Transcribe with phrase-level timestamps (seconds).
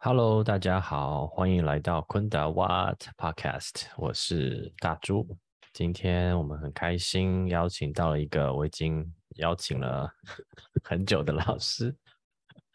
[0.00, 5.36] Hello，大家好，欢迎来到昆达 What Podcast，我是大猪。
[5.72, 10.08] 今天我们很开心邀请到了一个我已经邀请了
[10.84, 11.92] 很久的老师，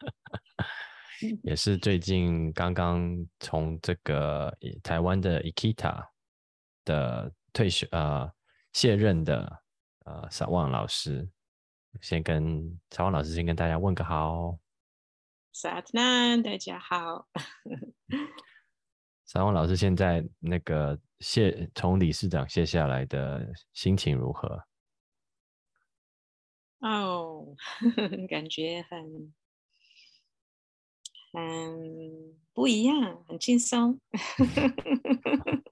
[1.42, 3.10] 也是最近刚刚
[3.40, 6.06] 从这个台湾的 Ikita
[6.84, 8.30] 的退休呃
[8.74, 9.60] 卸任的
[10.04, 11.26] 呃萨旺老师，
[12.02, 14.58] 先跟萨旺老师先跟大家问个好。
[15.56, 17.28] 萨特南，大家好。
[19.24, 24.64] 三旺老师现在那个卸从理事长卸下来的心情如何？
[26.80, 27.54] 哦，
[28.28, 29.32] 感觉很
[31.32, 34.00] 很不一样，很轻松。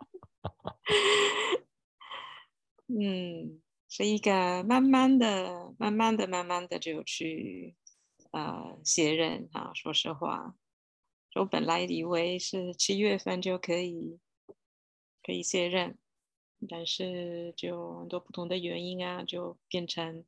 [2.86, 7.74] 嗯，是一个慢慢的、慢慢的、慢慢的就去。
[8.32, 10.56] 呃，卸任哈，说实话，
[11.34, 14.18] 我本来以为是七月份就可以
[15.22, 15.98] 可以卸任，
[16.66, 20.24] 但是就很多不同的原因啊，就变成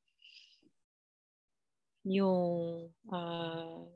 [2.03, 3.89] 用呃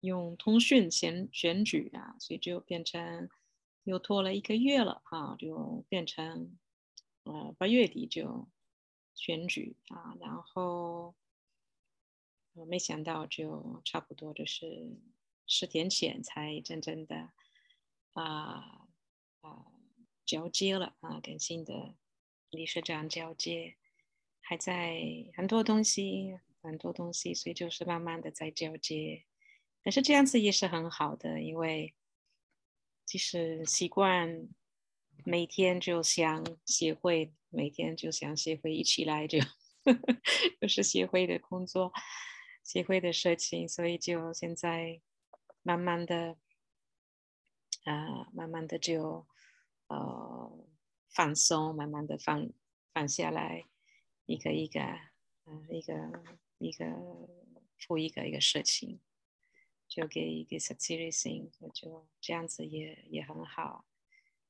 [0.00, 3.28] 用通讯选选举啊，所以就变成
[3.84, 6.58] 又拖了一个月了哈，就变成
[7.22, 8.48] 呃八月底就
[9.14, 11.14] 选举啊，然后。
[12.56, 14.66] 我没想到，就差不多就是
[15.46, 17.30] 十天前才真正的
[18.14, 18.88] 啊
[19.42, 19.66] 啊
[20.24, 21.94] 交接了啊，跟新的
[22.48, 23.76] 理事长交接，
[24.40, 25.02] 还在
[25.34, 29.24] 很多东西很多东西，所以就是慢慢的在交接。
[29.82, 31.94] 但是这样子也是很好的，因为
[33.04, 34.48] 其实习惯
[35.24, 39.38] 每天就想协会，每天就想协会一起来， 就
[40.60, 41.92] 就是协会的工作。
[42.66, 45.00] 机会的事情，所以就现在
[45.62, 46.36] 慢慢的
[47.84, 49.24] 啊，慢慢的就
[49.86, 50.66] 呃
[51.08, 52.50] 放松，慢慢的放
[52.92, 53.64] 放下来，
[54.26, 54.80] 一个一个
[55.46, 55.94] 嗯，一个
[56.58, 56.84] 一个
[57.78, 58.98] 付一个一个事情，
[59.86, 61.28] 就给给 s e r i o s
[61.72, 63.84] 就这样子也也很好，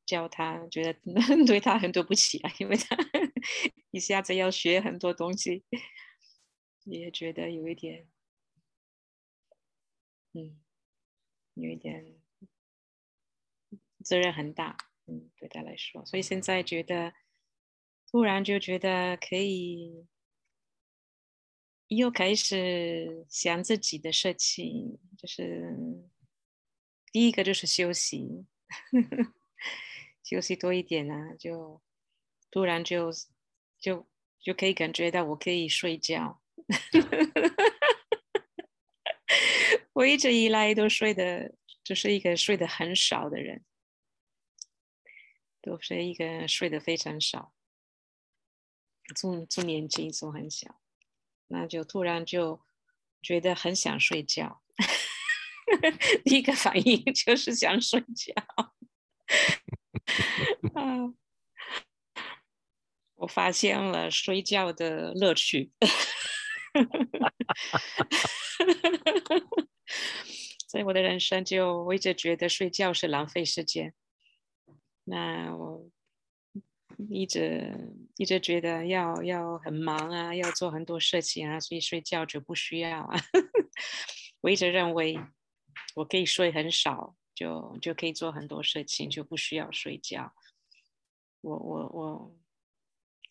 [0.06, 0.98] 教他觉得
[1.46, 2.96] 对他很对不起啊，因为他
[3.92, 5.66] 一下子要学很多东西。
[6.86, 8.08] 也觉得有一点，
[10.32, 10.60] 嗯，
[11.54, 12.16] 有一点
[14.04, 14.76] 责任很大，
[15.06, 17.12] 嗯，对他来说，所以现在觉得
[18.08, 20.06] 突然就觉得可以
[21.88, 26.08] 又开始想自己的事情，就是
[27.10, 28.46] 第一个就是休息，
[30.22, 31.82] 休息多一点啊，就
[32.50, 33.10] 突然就
[33.80, 34.08] 就
[34.38, 36.40] 就可以感觉到我可以睡觉。
[39.94, 43.64] 我一直以来都睡的，就是一个睡得很少的人，
[45.62, 47.52] 都是一个睡得非常少，
[49.14, 50.80] 从从年轻从很小，
[51.48, 52.60] 那就突然就
[53.22, 54.62] 觉得很想睡觉，
[56.24, 58.34] 第一个反应 就是想睡觉。
[60.74, 61.14] 啊，
[63.14, 65.72] 我发现了睡觉的乐趣。
[70.68, 73.94] 所以我的人生就我一直觉得睡觉是浪费时间。
[75.04, 75.88] 那我
[77.08, 77.72] 一直
[78.16, 83.16] 一直觉得要要很忙啊，要做很多事情啊，所以睡觉就不需要啊。
[84.42, 85.18] 我一直认为
[85.94, 90.34] 我可以睡很少，就就可以做很多事情，就不需要睡觉。
[91.42, 92.36] 我我我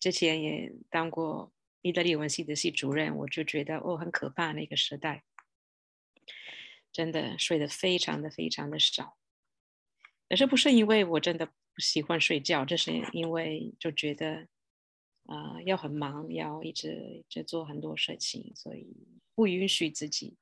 [0.00, 1.52] 之前也当过。
[1.86, 5.22] 意大利文系的系主任，我就觉得哦，很可怕那个时代，
[6.90, 9.16] 真的睡得非常的非常的少。
[10.28, 14.48] 可是不是因为我真的不喜欢睡觉，这是因为就觉得
[15.26, 16.90] 啊，要很忙，要一直
[17.20, 20.36] 一直做很多事情，所以不允许自己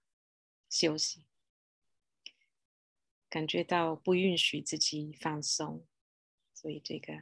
[0.71, 1.27] 休息，
[3.29, 5.87] 感觉到不允许自己放松，
[6.55, 7.13] 所以这个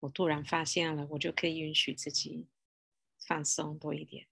[0.00, 2.46] 我突然发现了，我就可以允许自己。
[3.32, 4.26] 放松多一点，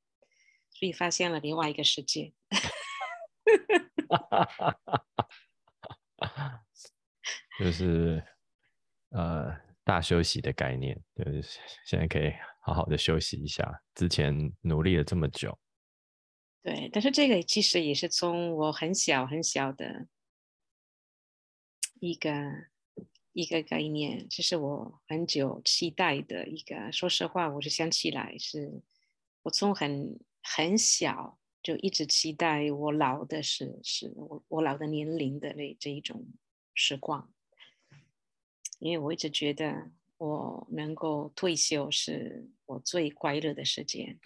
[0.69, 2.35] 所以发现了另外一个世界。
[7.59, 8.23] 就是
[9.09, 11.41] 呃，大休息的概念，就是
[11.87, 12.31] 现在可以
[12.61, 13.83] 好好的休息一下。
[13.95, 15.59] 之前努力了这么久，
[16.63, 20.09] 对，但是这个其实也是从我很小很小的
[22.01, 22.31] 一个
[23.33, 26.91] 一个概念，这是我很久期待的一个。
[26.93, 28.83] 说实话，我是想起来，是
[29.43, 36.27] 我从很很小就一直期待我老的是是我我老的年龄的那这一种
[36.75, 37.33] 时光。
[38.79, 44.19] 因为我一直觉得我能够退休是我最快乐的时间，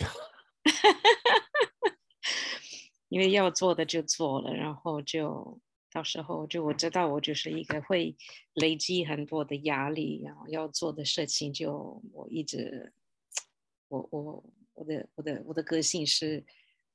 [3.08, 5.60] 因为要做的就做了，然后就
[5.94, 8.16] 到时候就我知道我就是一个会
[8.54, 12.92] 累积很多的压力，然后要做的事情就我一直
[13.86, 16.44] 我我我的我的我的个性是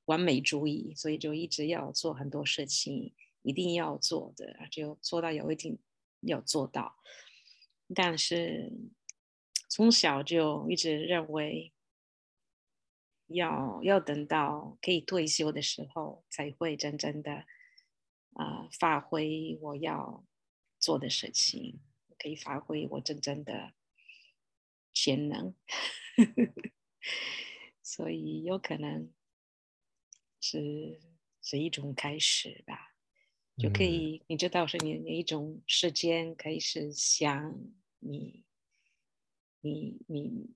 [0.03, 5.79] 完美主义，所以就一直要做很多事情，一定要做的，就做到有一定
[6.19, 6.97] 要做到。
[7.95, 8.69] 但是
[9.69, 11.71] 从小就一直认为，
[13.27, 17.45] 要要等到可以退休的时候，才会真正的
[18.39, 20.25] 啊发挥我要
[20.79, 21.79] 做的事情，
[22.17, 23.73] 可以发挥我真正的
[24.93, 25.53] 潜能。
[27.83, 29.11] 所以有可能
[30.39, 30.99] 是
[31.41, 32.95] 是一种开始吧，
[33.57, 37.73] 就可以你知道是你一种时间可以是想。
[38.01, 38.45] 你，
[39.59, 40.55] 你，你，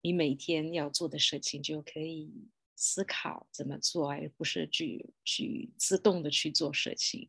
[0.00, 2.48] 你每天要做的事情就可以
[2.80, 7.28] 思考怎么做，而不是去去自动的去做事情。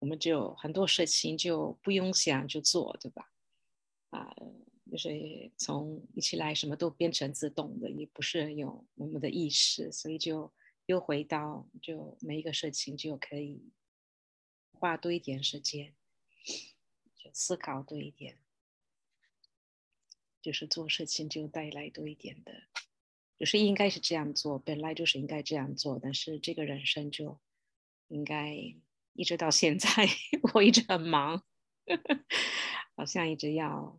[0.00, 3.32] 我们就很多事情就不用想就做，对吧？
[4.10, 4.34] 啊，
[4.90, 10.52] 就是从一起来什么都变成自动的，也不是有我们的意识，所以就
[10.86, 13.70] 又回到就每一个事情就可以
[14.72, 15.94] 花多一点时间。
[17.32, 18.36] 思考多一点，
[20.42, 22.64] 就是做事情就带来多一点的，
[23.42, 27.40] 就是应该是这样做，本来就是应该这样做，但是这个人生就
[28.06, 28.54] 应该
[29.14, 29.90] 一直到现在，
[30.54, 31.42] 我一直很忙，
[32.94, 33.98] 好像一直要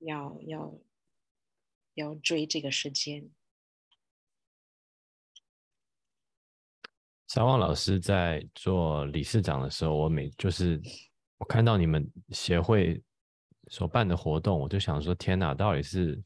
[0.00, 0.78] 要要
[1.94, 3.30] 要追这个时间。
[7.26, 10.78] 小旺老师在做理事长的时候，我每就是。
[11.38, 13.02] 我看到你们协会
[13.68, 16.22] 所办的活动，我就想说：天哪，到底是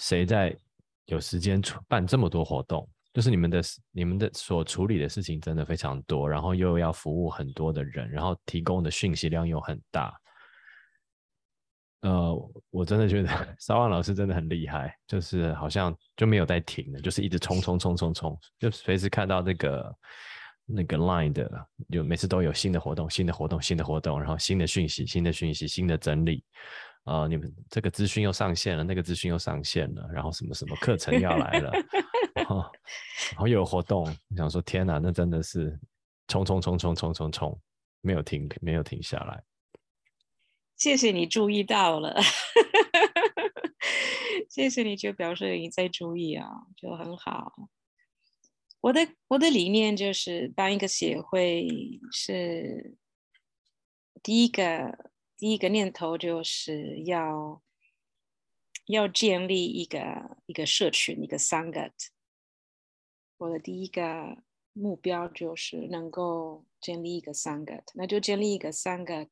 [0.00, 0.56] 谁在
[1.04, 2.88] 有时间办这么多活动？
[3.12, 3.62] 就是你们的、
[3.92, 10.12] 你们的所处理的事情真的非常多，然后又要服务很多的人，然后提供的讯息量又很大。
[12.00, 13.28] 呃，我真的觉得
[13.60, 19.96] 沙旺老师真的很厉害，就是好像就没有在停的，就是一直冲冲冲冲冲，就随时看到那个。
[20.72, 21.50] 那个 Line 的，
[21.90, 26.44] 就每次都有新的活动、新的活动、新的活动，然后新的讯息、新的讯息、新的整理。
[27.04, 31.72] 啊，你们这个资讯又上线了，那个资讯又上线了，然后什么什么课程要来了，
[32.34, 32.56] 然后
[33.32, 34.06] 然后又有活动，
[34.36, 35.78] 想说天哪，那真的是
[36.28, 37.60] 冲冲冲冲冲冲冲，
[38.00, 39.42] 没有停，没有停下来。
[40.76, 42.20] 谢谢你注意到了，
[44.48, 47.68] 谢谢你就表示你在注意啊，就很好。
[48.80, 51.68] 我的我的理念就是办一个协会，
[52.12, 52.96] 是
[54.22, 55.09] 第一个
[55.40, 57.62] 第一个念头就是要
[58.84, 61.92] 要建立一个一个社群，一个 sangat。
[63.38, 64.44] 我的第一个
[64.74, 69.30] 目标就是能够建立一个 sangat，那就建立一个 sangat。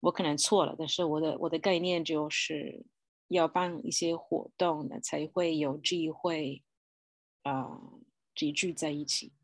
[0.00, 2.86] 我可能错了，但是我的我的概念就是
[3.28, 6.64] 要办一些活动的，才会有机会
[7.42, 7.82] 啊。
[8.34, 9.34] 集聚在一起。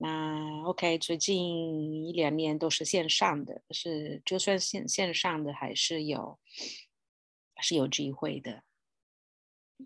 [0.00, 6.38] 那 OK，最近一两年都是线上的，是就算线线上的还是有，
[7.60, 8.62] 是有机会的。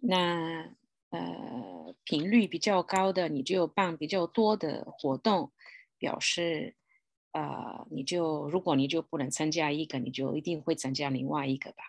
[0.02, 0.76] 那
[1.10, 5.50] 呃频率比较高的，你就办比较多的活动，
[5.96, 6.76] 表示
[7.32, 11.84] 呃你就如果你就不能参加一个，你就一定会参加另外一个吧。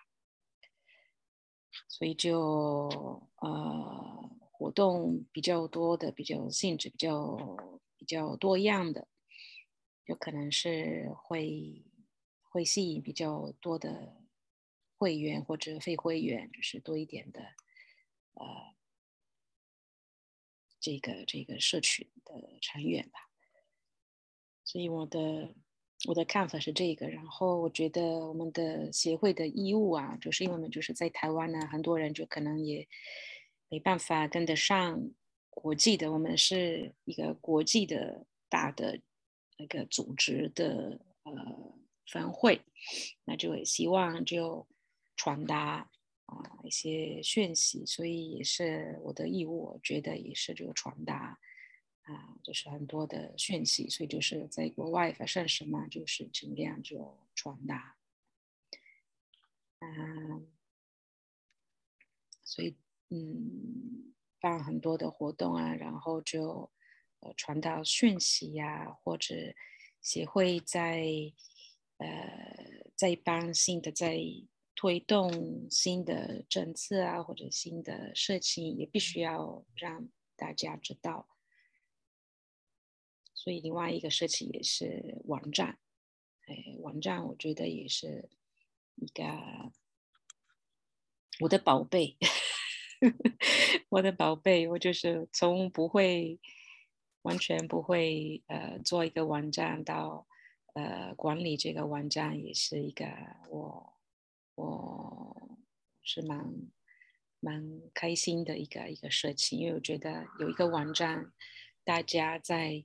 [1.88, 2.88] 所以就
[3.36, 4.30] 呃。
[4.56, 7.36] 活动比较多的，比较性质比较
[8.04, 9.08] 比较多样的，
[10.04, 11.82] 有可能是会
[12.42, 14.20] 会吸引比较多的
[14.98, 17.40] 会员或者非会员，就是多一点的
[18.34, 18.74] 呃
[20.78, 23.30] 这个这个社群的成员吧。
[24.64, 25.54] 所以我的
[26.06, 32.86] 我的看法是这个，然后我觉得我们的协会的义务啊，就是因为我们就是在台湾呢，很多人就可能也。
[33.70, 35.10] 没办法跟得上
[35.54, 39.00] 国际的，我们是一个国际的大的
[39.56, 41.32] 那个组织的呃
[42.06, 42.60] 分会，
[43.24, 44.66] 那就也希望就
[45.16, 45.88] 传达
[46.26, 51.38] 啊一些讯息，所以也是我的义务，我觉得也是就传达
[52.02, 57.96] 啊，就是很多的讯息，所以就是在国外发生什么，就是尽量就传达，
[59.78, 60.46] 嗯，
[62.42, 62.76] 所以
[63.08, 64.13] 嗯。
[64.44, 66.70] 办很多的活动啊，然后就
[67.20, 69.34] 呃传到讯息呀，或者
[70.02, 71.02] 协会在
[71.96, 72.06] 呃
[72.94, 74.18] 在帮新的在
[74.74, 81.26] 推动新的政策啊，或者新的事情，也必须要让大家知道。
[83.32, 85.78] 所以另外一个事情也是网站，
[86.48, 88.28] 哎，网站我觉得也是
[88.96, 89.24] 一个
[91.40, 92.18] 我的宝贝。
[93.90, 96.38] 我的宝贝，我就是从不会
[97.22, 100.26] 完全不会呃做一个网站到
[100.74, 103.06] 呃管理这个网站，也是一个
[103.50, 103.94] 我
[104.54, 105.58] 我
[106.02, 106.54] 是蛮
[107.40, 111.32] 蛮开心的一个一个事情，因为我觉得有一个网站，
[111.84, 112.84] 大家在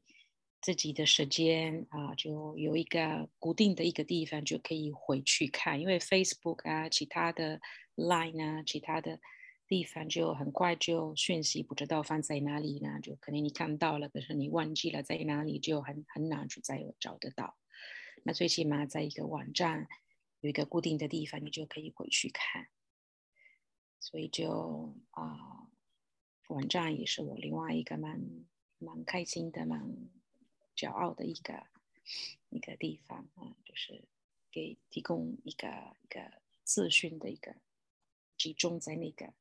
[0.61, 7.61] 自己的时间啊，就有一个固定的一个地方就可以回去看，因为 Facebook 啊，其他的
[7.95, 9.19] Line 啊，其他的。
[9.69, 12.99] 地方就很快就讯息不知道放在哪里呢？
[13.01, 17.55] 就可能你看到了，可是你忘记了在哪里，就很很难去再找得到。
[18.23, 19.87] 那最起码在一个网站
[20.41, 22.67] 有一个固定的地方，你就可以回去看。
[23.99, 25.69] 所以就啊，
[26.47, 28.19] 网站也是我另外一个蛮
[28.79, 29.87] 蛮开心的、蛮
[30.75, 31.67] 骄傲的一个
[32.49, 34.03] 一个地方啊，就是
[34.51, 35.67] 给提供一个
[36.01, 37.55] 一个资讯的一个
[38.35, 39.31] 集中在那个。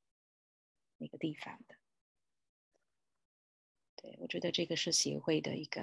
[0.98, 1.74] 那个地方的，
[3.96, 5.82] 对我觉得这个是协会的一个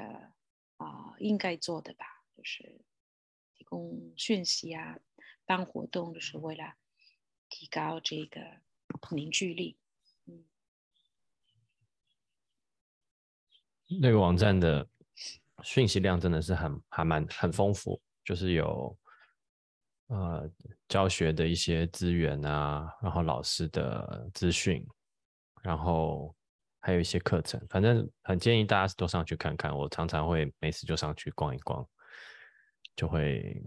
[0.78, 2.06] 啊应该做的吧，
[2.36, 2.82] 就是
[3.54, 5.00] 提供讯息啊，
[5.46, 6.76] 办活动，就是为了
[7.50, 8.42] 提高这个
[9.12, 9.78] 凝聚力。
[10.26, 10.46] 嗯，
[14.02, 14.88] 那个网站的
[15.64, 18.98] 讯息量真的是很还蛮很丰富，就是有
[20.08, 20.52] 呃
[20.88, 24.86] 教学的一些资源啊，然后老师的资讯。
[25.66, 26.36] 然后
[26.80, 29.76] 还有一些课程，反正很建议大家都上去看看。
[29.76, 31.84] 我常常会没事就上去逛一逛，
[32.96, 33.64] 就会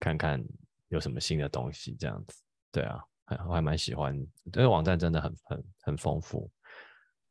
[0.00, 0.44] 看看
[0.88, 2.42] 有什么新的东西这样子。
[2.72, 3.00] 对啊，
[3.46, 4.20] 我还蛮喜欢
[4.52, 6.50] 这个网站，真的很很很丰富。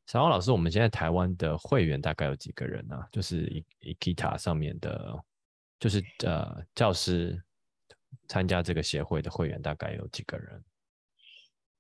[0.08, 2.98] 小王老师，我们现在台湾的会员大概有几个人呢？
[3.12, 3.44] 就是
[3.82, 5.14] E Kita 上面的，
[5.78, 7.38] 就是呃教师
[8.30, 10.64] 参加这个协会的会员大概有几个人？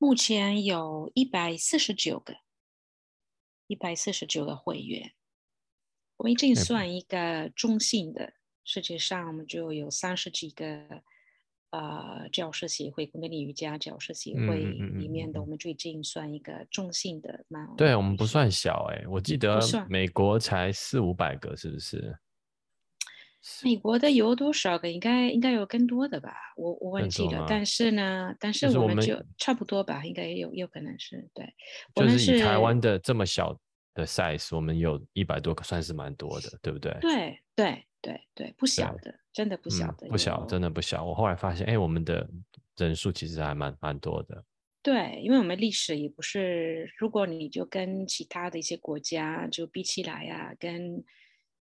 [0.01, 2.37] 目前有一百四十九个，
[3.67, 5.11] 一百四十九个会员。
[6.15, 8.31] 我们已经算一个中性的，
[8.63, 11.03] 世界上我们就有三十几个
[11.71, 17.67] 呃教师协会，国内瑜伽教师协会里面的，我们最近算一个中性的嘛。
[17.75, 22.17] 对我们不算小哎，我记得美国才四五百个，是不是？
[23.63, 24.91] 美国的有多少个？
[24.91, 26.33] 应该应该有更多的吧？
[26.57, 27.45] 我我忘记了。
[27.47, 31.53] 但是呢，但是我们就差不多吧，应该也有有可能是对。
[31.95, 33.57] 就是以台湾的这么小
[33.93, 36.91] 的 size，我们有一百多个，算是蛮多的，对不对？
[36.99, 41.05] 对对对对，不小的，真的不小的，不小，真的不小。
[41.05, 42.29] 我后来发现，哎，我们的
[42.75, 44.43] 人数其实还蛮蛮多的。
[44.83, 51.01] 对，因为我们历史也不是，如果你就跟其他的一些国家就比起来呀，跟。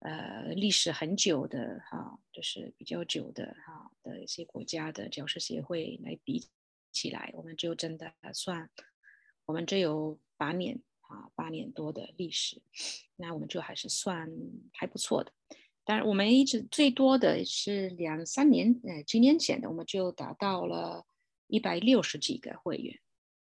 [0.04, 6.44] 呃，历史很久的哈，就是比较久的哈的一些国家的教师协会来比
[6.90, 8.68] 起来，我们就真的算，
[9.44, 12.60] 我们只有八年啊，八年多的历史，
[13.14, 14.28] 那我们就还是算
[14.72, 15.32] 还不错的。
[15.84, 21.06] 当然，我们一直最多的是两三年，呃，几年前的，我们就达到了
[21.46, 22.98] 一百六十几个会员。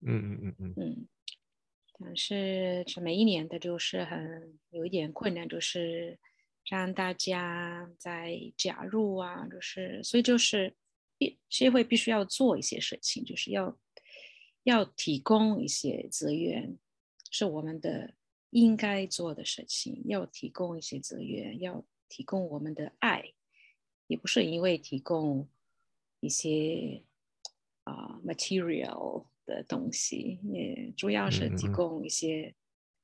[0.07, 1.09] 嗯嗯嗯嗯嗯。
[1.99, 6.17] 但是这每一年的就是很有一点困难，就是。
[6.67, 10.75] 让大家再加入啊，就是所以就是
[11.19, 13.79] 必协会必须要做一些事情，就是要
[14.63, 16.79] 要提供一些资源，
[17.31, 18.15] 是我们的
[18.51, 20.03] 应该做的事情。
[20.07, 23.35] 要提供一些资源，要提供我们的爱，
[24.07, 25.47] 也不是因为提供
[26.21, 27.03] 一些
[27.83, 32.55] 啊 material 的东西，也主要是提供一些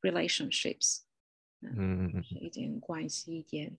[0.00, 1.02] relationships。
[1.61, 3.76] 嗯嗯嗯，一点关系，一点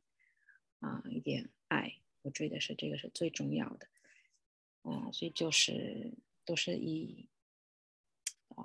[0.80, 3.88] 啊，一点爱，我觉得是这个是最重要的
[4.84, 6.14] 啊，所以就是
[6.46, 7.28] 都是以
[8.50, 8.64] 啊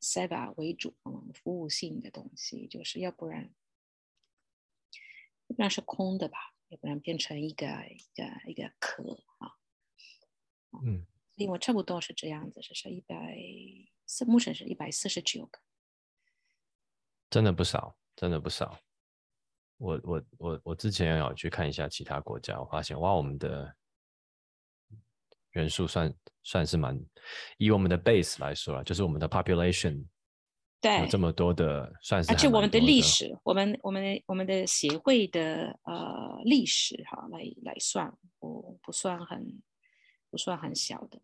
[0.00, 3.54] s e v a 为主，嗯，服务性的东西，就是要不然
[5.56, 9.56] 那是空的吧，要不然变成一个一个一个壳啊。
[10.84, 13.36] 嗯，所以我差不多是这样子，是一百
[14.06, 15.60] 四，目前是一百四十九个。
[17.30, 18.76] 真的不少，真的不少。
[19.76, 23.72] 我我我我之前有去看一下其他国家，我发现哇，我们的
[25.50, 27.00] 人数算算是蛮，
[27.58, 30.04] 以我们的 base 来说啊，就是我们的 population，
[30.80, 33.32] 对，有这么多的，算是而且我们的历史。
[33.44, 39.62] 我们我们的我们的协会的呃历史哈来来算，不不算很
[40.28, 41.20] 不算很小的，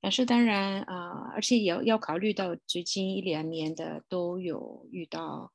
[0.00, 5.52] 但是当然啊、而且也要要考虑到最近一两年的都有遇到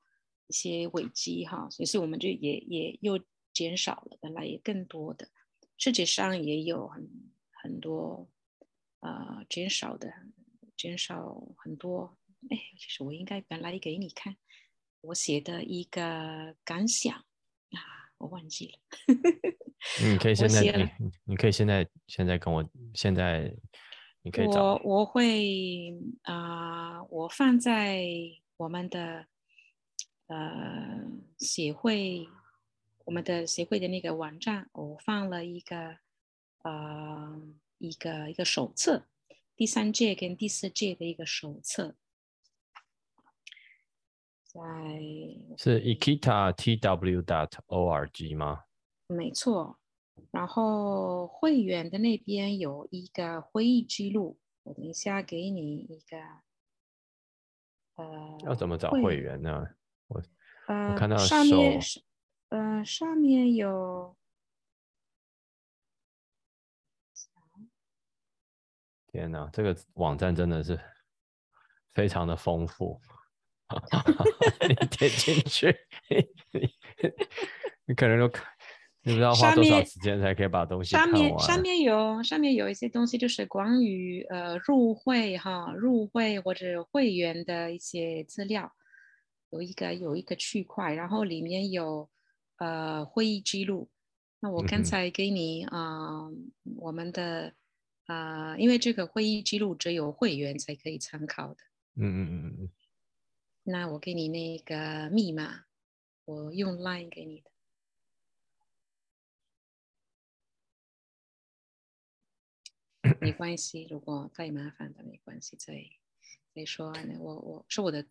[0.48, 3.20] 一些危机哈，所以是我们就也也又
[3.54, 5.30] 减少了，本来也更多的，
[5.78, 7.10] 世界上也有很
[7.52, 8.30] 很多
[9.00, 10.12] 呃减少的，
[10.76, 12.18] 减少很多。
[12.50, 14.36] 哎，其实我应该本来给你看
[15.00, 17.80] 我写的一个感想啊，
[18.18, 18.80] 我忘记了。
[20.02, 20.62] 嗯你可以现在
[20.98, 23.54] 你你可以现在现在跟我现在
[24.22, 28.06] 你可以找我我会啊、我放在
[28.58, 29.26] 我们的
[30.34, 31.06] 呃
[31.38, 32.28] 协会，
[33.06, 35.98] 我们的协会的那个网站，我放了一个
[36.64, 37.40] 呃
[37.78, 39.06] 一个一个手册，
[39.56, 41.96] 第三届跟第四届的一个手册，
[44.46, 44.60] 在
[45.56, 48.64] 是 ikita tw dot org 吗？
[49.06, 49.78] 没错，
[50.32, 56.18] 然后会员的那边有一个会议记录，我等一下给你一个。
[57.96, 59.68] 呃，要怎么找会员呢？
[60.74, 62.02] 我呃，看到上面是
[62.50, 64.16] 呃上面有
[69.12, 70.80] 天哪，这个网站真的是
[71.94, 73.00] 非常的丰富。
[74.68, 75.76] 你点进去，
[76.52, 76.70] 你
[77.86, 78.46] 你可能都看，
[79.02, 81.10] 你不知道花上多少时间才可以把东西上。
[81.10, 88.72] 面上面有上面有一些东西，就是关于呃入会哈入会或者会员的一些资料，
[89.54, 92.10] 有一个有一个区块，然后里面有
[92.58, 93.88] 呃会议记录。
[94.40, 96.28] 那我刚才给你啊、
[96.78, 97.54] 我们的
[98.08, 101.58] 啊、因为这个会议记录只有会员才可以参考的。
[101.96, 102.70] 嗯嗯嗯嗯嗯，
[103.62, 105.66] 那我给你那个密码，
[106.26, 107.52] 我用 Line 给你的。
[113.22, 115.76] 没关系，如果太麻烦的没关系，再
[116.56, 117.04] 再说啊。
[117.04, 118.10] 那我我是我的疏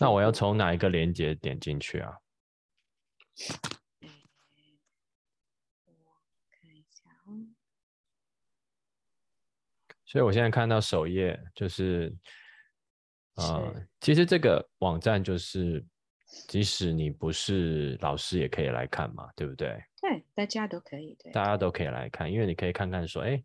[0.00, 2.12] 那我要从哪一个连接点进去啊？
[10.04, 12.12] 所以我现在看到首页就是，
[13.36, 15.84] 呃，其实这个网站就是，
[16.48, 19.68] 即使你不是老师也可以来看嘛，对不对？
[20.00, 23.40] 对，大家都可以，对大家都可以来看，因为你可以看看说，哎，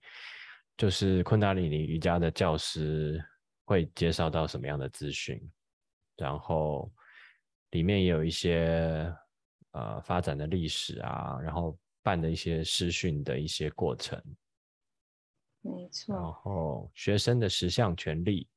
[0.76, 3.24] 就是昆达里尼瑜伽的教师
[3.64, 5.40] 会介绍到什么样的资讯，
[6.18, 6.92] 然后
[7.72, 9.14] 里面也有一些
[9.72, 14.22] 呃发展的历史啊，然后办的一些师训的一些过程，
[15.62, 18.48] 没错然，后学生的十项权利，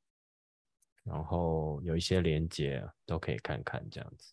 [1.05, 4.33] 然后有一些连接都可以看看这样子。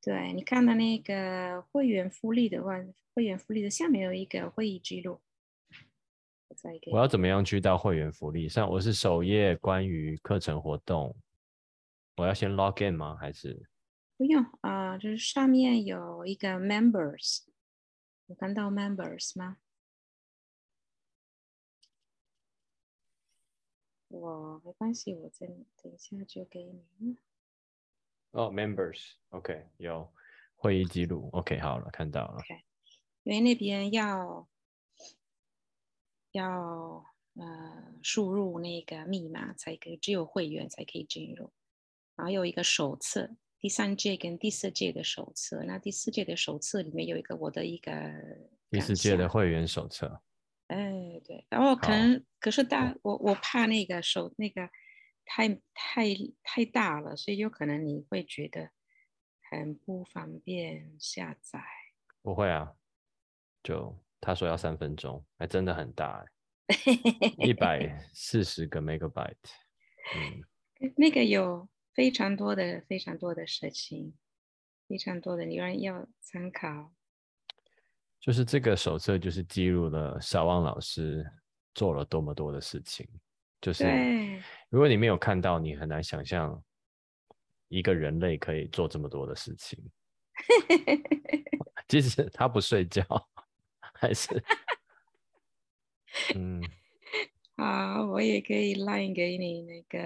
[0.00, 2.76] 对你看到那个会员福利的话，
[3.14, 5.20] 会员福利的下面有一个会议记录。
[6.90, 8.46] 我要怎么样去到会员福利？
[8.48, 11.16] 像我是首页关于课程活动，
[12.22, 13.16] 我要先 log in 吗？
[13.16, 13.68] 还是
[14.16, 17.40] 不用啊、就是上面有一个 members，
[18.26, 19.56] 有看到 members 吗？
[24.06, 27.16] 我没关系，我再等一下就给你。
[28.30, 30.08] 哦，members，OK，、有
[30.54, 32.38] 会议记录，OK，好了，看到了。
[33.24, 34.48] 因为那边要
[36.30, 37.04] 要
[37.34, 41.52] 呃输入那个密码才可以，只有会员才可以进入。
[42.16, 45.62] 然后有一个手册，第三届跟第四届的手册。
[45.64, 47.92] 那第四届的手册里面有一个我的一个
[48.70, 50.22] 第四届的会员手册，
[50.68, 54.68] 哎，对，然后可能可是大我我怕那个手那个
[55.24, 58.70] 太太太大了，所以有可能你会觉得
[59.50, 61.60] 很不方便下载。
[62.22, 62.72] 不会啊，
[63.62, 66.24] 就他说要三分钟，还真的很大
[66.68, 66.92] 欸，
[67.44, 69.34] 一百四十个 megabyte，
[70.14, 70.42] 嗯，
[70.96, 74.14] 那个有非常多的非常多的事情，
[74.88, 76.92] 非常多的，你要要参考。
[78.20, 81.28] 就是这个手册就是记录了小旺老师
[81.74, 83.08] 做了多么多的事情，
[83.60, 86.62] 就是对，如果你没有看到，你很难想象
[87.68, 89.78] 一个人类可以做这么多的事情。
[91.88, 93.04] 即使他不睡觉，
[93.80, 94.42] 还是
[96.36, 96.62] 嗯，
[97.56, 99.98] 好，我也可以 line 给你那个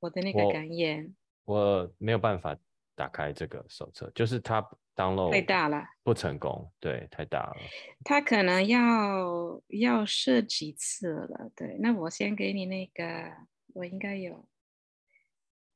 [0.00, 2.58] 我的那个感言，我没有办法
[2.94, 4.60] 打开这个手册，就是它
[4.96, 7.56] download 太大了，不成功，对，太大了。
[8.04, 11.50] 他可能要要试几次了。
[11.54, 14.48] 对，那我先给你那个，我应该有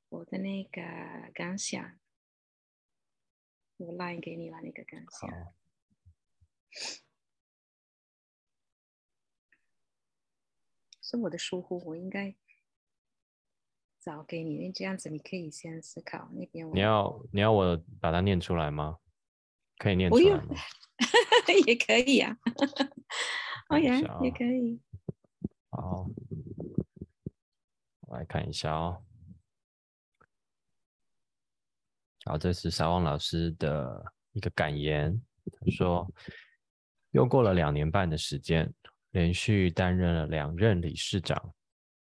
[0.08, 0.82] 我的那个
[1.34, 1.98] 感想，
[3.76, 5.30] 我 line 给你了那个感想。
[5.30, 5.54] 好，
[11.02, 12.34] 是我的疏忽，我应该
[14.04, 16.74] 早给你，因为这样子你可以先思考那边我。
[16.74, 18.98] 你要你要我把它念出来吗？
[19.78, 20.54] 可以念出来吗？
[21.66, 22.36] 也可以啊，
[23.70, 24.78] 哦呀，也可以。
[25.70, 26.06] 好，
[28.00, 29.02] 我来看一下哦。
[32.26, 35.18] 好，这是沙旺老师的一个感言。
[35.60, 36.06] 他说，
[37.12, 38.70] 又过了两年半的时间，
[39.12, 41.54] 连续担任了两任理事长。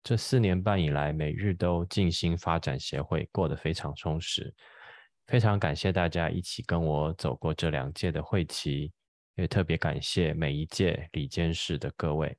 [0.03, 4.55] 这四年半以来，每日都尽心发展协会，过得非常充实。
[5.27, 8.93] 非常感谢大家一起跟我走过这两届的会期，
[9.37, 12.37] 也特别感谢每一届理监事的各位。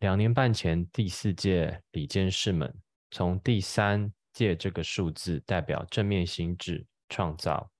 [0.00, 2.74] 两年半前，第四届理监事们
[3.10, 7.70] 从第三届这个数字代表正面心智、创造、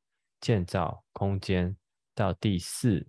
[0.41, 1.77] 建造空间，
[2.15, 3.07] 到第四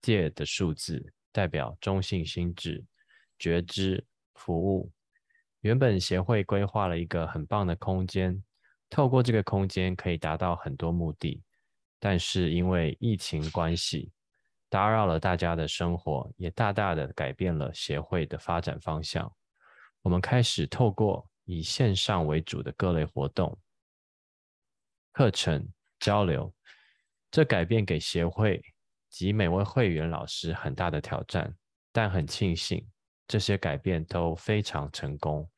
[0.00, 2.82] 届的数字代表中性心智、
[3.38, 4.02] 觉知、
[4.40, 4.90] 服务。
[5.60, 8.42] 原本协会规划了一个很棒的空间，
[8.88, 11.42] 透过这个空间可以达到很多目的，
[11.98, 14.10] 但是因为疫情关系，
[14.70, 19.30] 打扰了大家的生活，也大大的改变了协会的发展方向。
[20.00, 23.58] 我们开始透过以线上为主的各类活动、
[25.12, 26.50] 课程交流，
[27.30, 28.62] 这改变给协会
[29.10, 31.54] 及每位会员老师很大的挑战，
[31.92, 32.82] 但很庆幸
[33.30, 35.48] 这些改变都非常成功，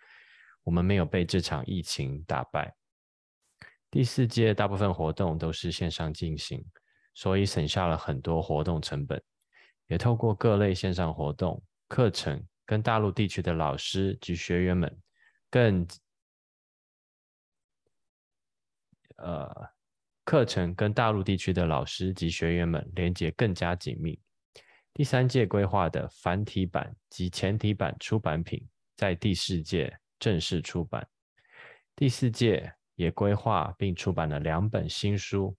[0.62, 2.76] 我们没有被这场疫情打败。
[3.90, 6.62] 第四届大部分活动都是线上进行，
[7.14, 9.22] 所以省下了很多活动成本，
[9.86, 14.94] 也透过各类线上活动、课程，跟大陆地区的老师及学员们
[15.48, 15.88] 更
[19.16, 19.50] 呃
[20.24, 24.21] 课程跟大陆地区的老师及学员们连接更加紧密。
[24.94, 28.62] 第三届规划的繁体版及前体版出版品
[28.94, 31.08] 在第四届正式出版。
[31.96, 35.48] 第四届也规划并出版了两本新书，《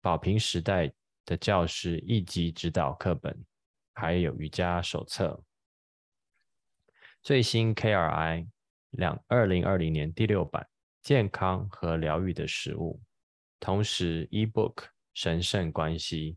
[0.00, 0.92] 宝瓶时代
[1.24, 3.32] 的教师一级指导课本》，
[3.92, 5.42] 还有瑜伽手册。
[7.22, 8.46] 最新 KRI
[8.90, 10.66] 两二零二零年第六版
[11.02, 13.02] 健康和疗愈的食物，
[13.58, 16.36] 同时 eBook 神圣关系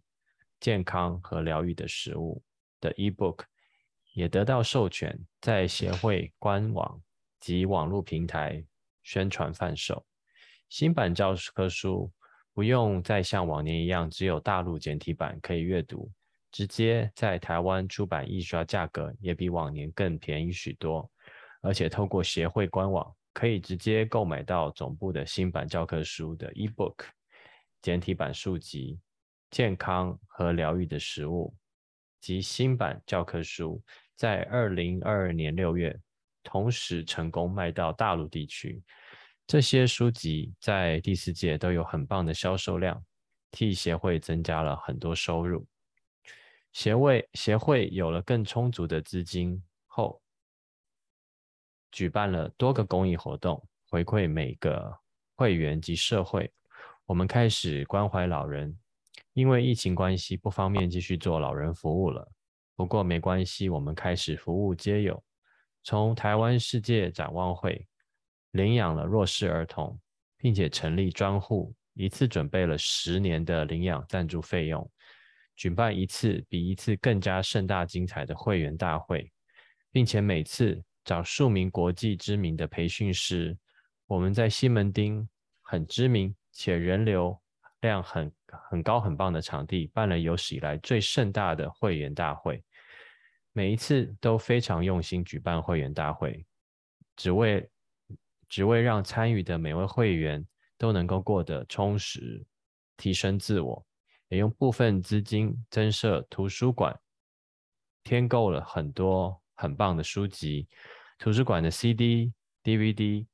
[0.63, 2.41] 健康和疗愈的食物
[2.80, 3.43] 的 eBook
[4.13, 7.02] 也得到授权，在协会官网
[7.41, 8.63] 及网络平台
[9.02, 10.06] 宣传贩售。
[10.69, 12.10] 新版教科书
[12.54, 16.10] 不用再像往年一样只有大陆简体版可以阅读，
[16.49, 21.12] 直接在台湾出版印刷价格也比往年更便宜许多，
[21.60, 26.95] 而且透过协会官网可以直接购买到总部的新版教科书的 eBook
[27.82, 28.93] 简体版书籍
[29.53, 31.53] 《健康和疗愈的食物》
[32.19, 33.79] 及新版教科书，
[34.15, 35.95] 在二零二二年六月
[36.41, 38.83] 同时成功卖到大陆地区。
[39.45, 42.99] 这些书籍在第四届都有很棒的销售量，
[43.51, 45.63] 替协会增加了很多收入。
[46.71, 50.19] 协会协会有了更充足的资金后，
[51.91, 54.97] 举办了多个公益活动，回馈每个
[55.35, 56.51] 会员及社会。
[57.05, 58.75] 我们开始关怀老人，
[59.34, 62.32] 因为疫情关系不方便继续做老人服务了。
[62.76, 65.24] 不过没关系，我们开始服务皆有，
[65.84, 67.88] 从台湾世界展望会
[68.52, 70.00] 领养了弱势儿童，
[70.38, 74.89] 并且成立专户，一次准备了十年的领养赞助费用，
[75.56, 79.32] 举办一次比一次更加盛大精彩的会员大会，
[79.91, 83.58] 并且每次找数名国际知名的培训师。
[84.08, 85.28] 我们在西门町
[85.62, 87.39] 很知名且人流
[87.82, 88.32] 量很
[88.69, 92.63] 很高很棒的场地办了有史以来最盛大的会员大会，
[93.51, 96.45] 每一次都非常用心举办会员大会，
[97.15, 97.69] 只为
[98.47, 100.45] 只为让参与的每位会员
[100.77, 102.45] 都能够过得充实，
[102.97, 103.85] 提升自我，
[104.29, 106.97] 也用部分资金增设图书馆，
[108.03, 110.67] 添购了很多很棒的书籍，
[111.17, 113.25] 图书馆的 CD、DVD、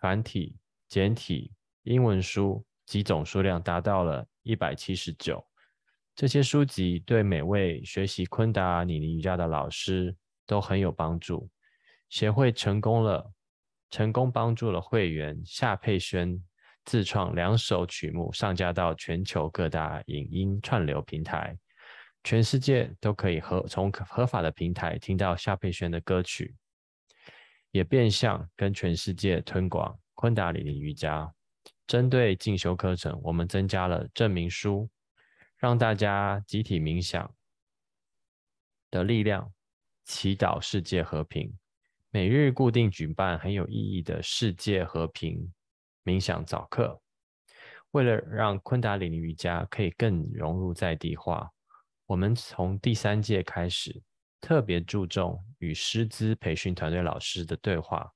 [0.00, 0.56] 繁体、
[0.88, 1.52] 简体、
[1.82, 5.44] 英文书及总数量达到了一百七十九，
[6.14, 11.50] 这些书籍对每位学习昆达里尼瑜伽的老师都很有帮助。
[12.08, 13.28] 协会成功了，
[13.90, 16.40] 成功帮助了会员夏佩轩
[16.84, 21.58] 自创两首曲目，上架到全球各大影音串流平台，
[22.22, 26.54] 全世界都可以合从合法的平台听到夏佩轩的歌曲，
[27.72, 31.28] 也变相跟全世界推广昆达里尼瑜伽。
[31.86, 34.90] 针对进修课程，我们增加了证明书，
[35.56, 37.32] 让大家集体冥想
[38.90, 39.52] 的力量，
[40.04, 41.56] 祈祷世界和平。
[42.10, 45.52] 每日固定举办很有意义的世界和平
[46.02, 47.00] 冥想早课，
[47.90, 51.50] 为了让昆达里尼瑜伽可以更融入在地化，
[52.06, 54.02] 我们从第三届开始
[54.40, 58.10] 特别注重与师资培训团队老师的对话，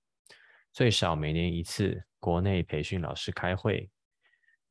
[0.73, 3.91] 最少每年一次国内培训老师开会，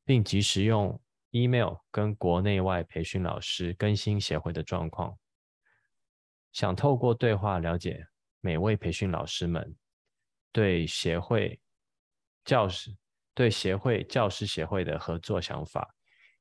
[0.06, 0.98] 并及时用
[1.32, 5.18] email 跟国内外培训老师更新协会的状况，
[6.52, 8.06] 想透过对话了解。
[8.42, 9.76] 每位培训老师们
[10.50, 11.60] 对协会
[12.42, 12.90] 教师、
[13.34, 15.94] 对协会教师协会的合作想法，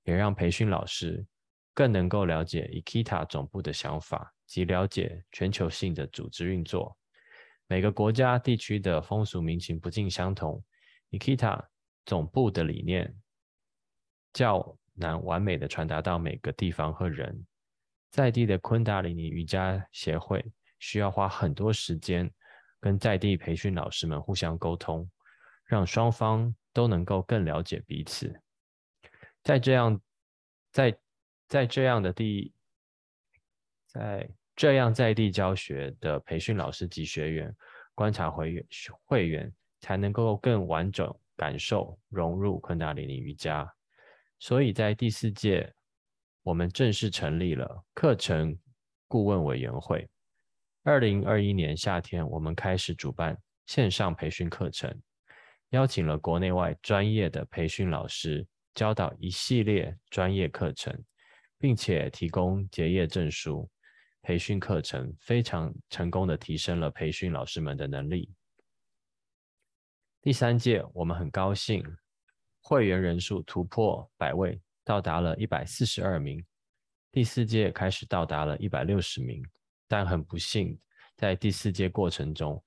[0.03, 1.27] 也让培训老师
[1.73, 6.97] 更能够了解 IKITA 总部的想法及了解全球性的组织运作。
[7.67, 10.63] 每个国家地区的风俗民情不尽相同
[11.11, 11.65] Ikita
[12.05, 13.15] 总部的理念
[14.33, 17.45] 较难完美的传达到每个地方和人。
[18.11, 20.43] 在地的昆达里尼瑜伽协会。
[20.81, 22.31] 需要花很多时间
[22.79, 25.11] 跟在地培训老师们互相沟通，
[25.65, 28.33] 让双方都能够更了解彼此。
[29.43, 29.99] 在这样，
[30.71, 30.97] 在
[31.49, 32.53] 在这样的地，
[33.87, 37.53] 在这样在地教学的培训老师及学员、
[37.93, 38.65] 观察会
[39.03, 43.71] 会员，才能够更完整感受融入昆达里尼瑜伽。
[44.39, 45.73] 所以在第四届，
[46.43, 48.57] 我们正式成立了课程
[49.07, 50.07] 顾问委员会。
[50.83, 54.97] 二零二一年夏天，我们开始主办线上培训课程，
[55.71, 60.97] 邀请了国内外专业的培训老师，教导一系列专业课程，
[61.57, 63.69] 并且提供结业证书。
[64.21, 68.31] 培训课程非常成功的提升了培训老师们的能力。
[70.21, 71.81] 第三届，我们很高兴，
[72.61, 76.45] 会员人数突破百位，到达了一百四十二名。
[77.09, 79.41] 第四届开始到达了一百六十名。
[79.87, 80.77] 但很不幸，
[81.15, 82.61] 在第四届过程中，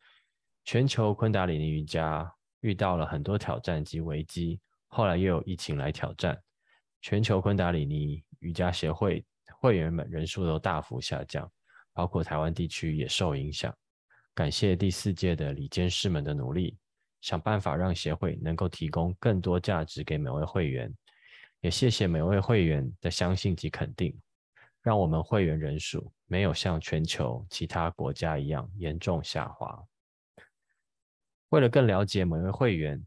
[0.64, 2.28] 全球昆达里尼瑜伽
[2.60, 4.58] 遇到了很多挑战及危机。
[4.86, 6.42] 后来又有疫情来挑战，
[7.02, 9.22] 全球昆达里尼瑜伽协会
[9.60, 11.48] 会员们人数都大幅下降，
[11.92, 13.72] 包括台湾地区也受影响。
[14.34, 16.78] 感谢第四届的理监事们的努力，
[17.22, 20.94] 想办法让协会能够提供更多价值给每位会员。
[21.60, 24.14] 也谢谢每位会员的相信及肯定。
[24.82, 29.80] 让我们会员人数没有像全球其他国家一样严重下滑。
[31.50, 33.00] 为了更了解每位会员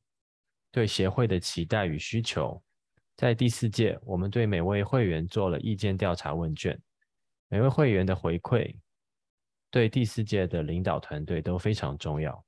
[0.72, 2.64] 对协会的期待与需求，
[3.18, 6.80] 在第四届，我们对每位会员做了意见调查问卷。
[7.50, 8.74] 每位会员的回馈
[9.70, 12.45] 对第四届的领导团队都非常重要。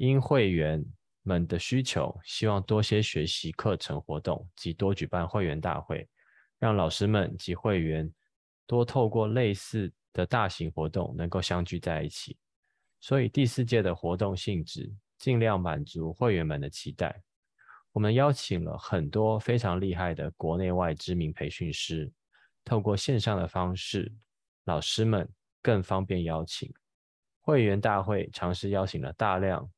[0.00, 0.82] 因会员
[1.24, 6.08] 们的需求，希望多些学习课程活动及多举办会员大会。
[6.58, 8.10] 让老师们及会员
[8.66, 12.38] 多透过类似的大型活动能够相聚在一起，
[12.98, 17.22] 所以第四届的活动性质尽量满足会员们的期待。
[17.92, 22.10] 我们邀请了很多非常厉害的国内外知名培训师，
[22.64, 24.10] 透过线上的方式，
[24.64, 25.28] 老师们
[25.60, 26.72] 更方便邀请。
[27.42, 29.70] 会员大会尝试邀请了大量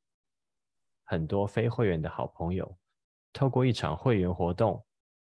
[1.12, 2.74] 很多非会员的好朋友，
[3.34, 4.82] 透过一场会员活动，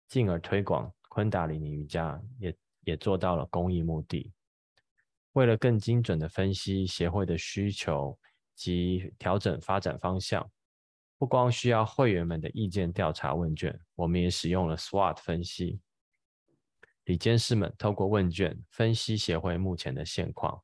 [0.09, 0.93] 进而推广。
[1.07, 4.33] 昆达里尼瑜伽也也做到了公益目的。
[5.31, 8.19] 为了更精准的分析协会的需求
[8.55, 10.45] 及调整发展方向，
[11.17, 15.79] 不光需要会员们的意见调查问卷，我们也使用了 SWOT 分析。
[17.05, 20.61] 李监事们透过问卷分析协会目前的现况，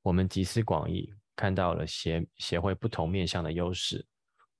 [0.00, 4.06] 我们集思广益，看到了协协会不同面向的优势，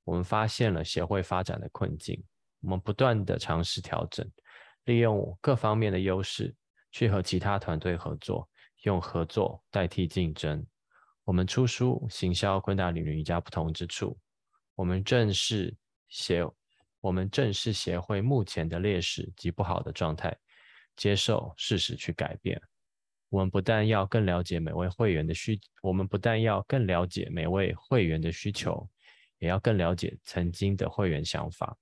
[0.05, 2.23] 我们发现了协会发展的困境，
[2.61, 4.31] 我们不断的尝试调整。
[4.85, 6.55] 利用各方面的优势
[6.93, 8.47] 去和其他团队合作，
[8.83, 10.65] 用合作代替竞争。
[11.25, 14.19] 我们出书行销昆达里尼瑜伽不同之处。
[14.75, 15.75] 我们正视
[16.09, 16.45] 协，
[17.01, 20.37] 我们正视协会目前的劣势及不好的状态，
[20.97, 22.61] 接受事实去改变。
[23.31, 28.87] 我们不但要更了解每位会员的需，我们不但要更了解每位会员的需求，
[29.45, 31.77] 也要更了解曾经的会员想法。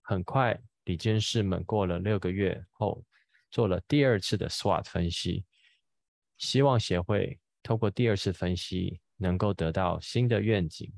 [0.00, 0.56] 很快。
[0.84, 3.04] 李监事们过了六个月后，
[3.50, 5.44] 做了第二次的 SWOT 分析，
[6.38, 10.92] 希望协会透过第二次分析能够得到新的愿景。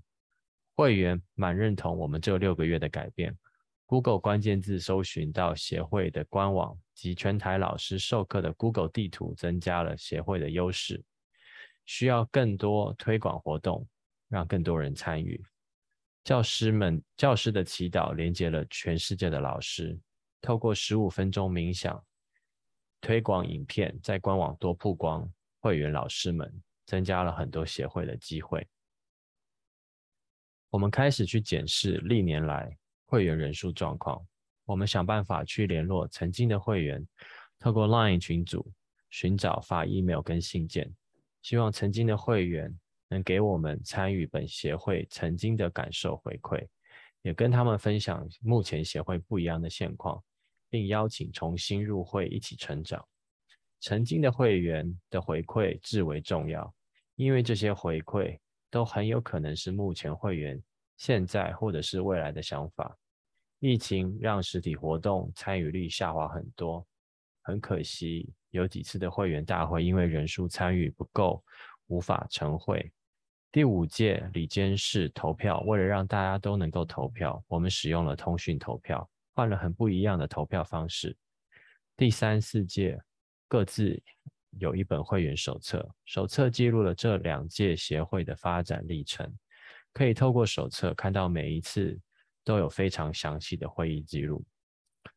[0.74, 3.34] 会员蛮认同我们这六个月的改变。
[3.86, 11.02] Google 关键字搜寻到协会的官网及全台老师授课的 Google 地图，增加了协会的优势。
[11.86, 13.88] 需要更多推广活动，
[14.28, 15.42] 让更多人参与。
[16.28, 19.98] 教师们教师的祈祷连接了全世界的老师。
[20.42, 22.04] 透过十五分钟冥想
[23.00, 25.26] 推广影片，在官网多曝光，
[25.58, 28.68] 会员老师们增加了很多协会的机会。
[30.68, 34.22] 我们开始去检视历年来会员人数状况。
[34.66, 37.02] 我们想办法去联络曾经的会员，
[37.58, 38.70] 透过 LINE 群组
[39.08, 40.94] 寻找发 email 跟信件，
[41.40, 46.66] 希望曾经的会员能给我们参与本协会曾经的感受回馈，
[47.22, 50.22] 也跟他们分享目前协会不一样的现况，
[50.68, 53.04] 并邀请重新入会一起成长。
[53.80, 56.74] 曾经的会员的回馈至为重要，
[57.16, 58.38] 因为这些回馈。
[58.70, 60.62] 都很有可能是目前会员
[60.98, 62.94] 现在或者是未来的想法。
[63.60, 66.86] 疫情让实体活动参与率下滑很多，
[67.40, 71.42] 很可惜有几次的会员大会因为人数参与不够，
[71.86, 72.92] 无法成会。
[73.50, 81.16] 第五届里监事投票，为了让大家都能够投票，我们使用了通讯投票，换了很不一样的投票方式。
[81.96, 83.00] 第三四届
[83.46, 84.02] 各自。
[84.58, 89.30] 有一本会员手册，手册记录了这两届协会的发展历程。
[89.92, 91.96] 可以透过手册看到每一次
[92.42, 94.42] 都有非常详细的会议记录，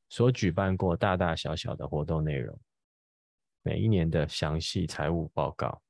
[0.09, 2.59] 所举办过大大小小的活动内容，
[3.63, 5.81] 每一年的详细财务报告，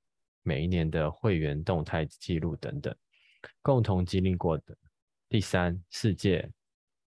[0.44, 2.96] 每一年的会员动态记录等等，
[3.62, 4.78] 共同经历过的
[5.30, 6.50] 第三、世界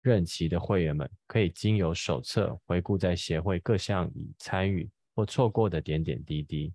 [0.03, 4.91] 任期的会员们，可以经由手册回顾在协会各项已参与。
[5.13, 6.73] 或错过的点点滴滴，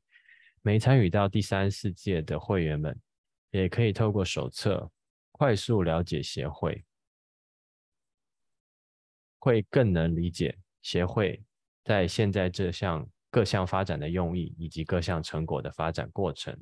[0.62, 2.96] 没参与到第三世界的会员们，
[3.50, 4.92] 也可以透过手册
[5.32, 6.86] 快速了解协会，
[9.40, 11.42] 会更能理解协会
[11.86, 16.58] 在现在这项各项发展的用意以及各项成果的发展过程。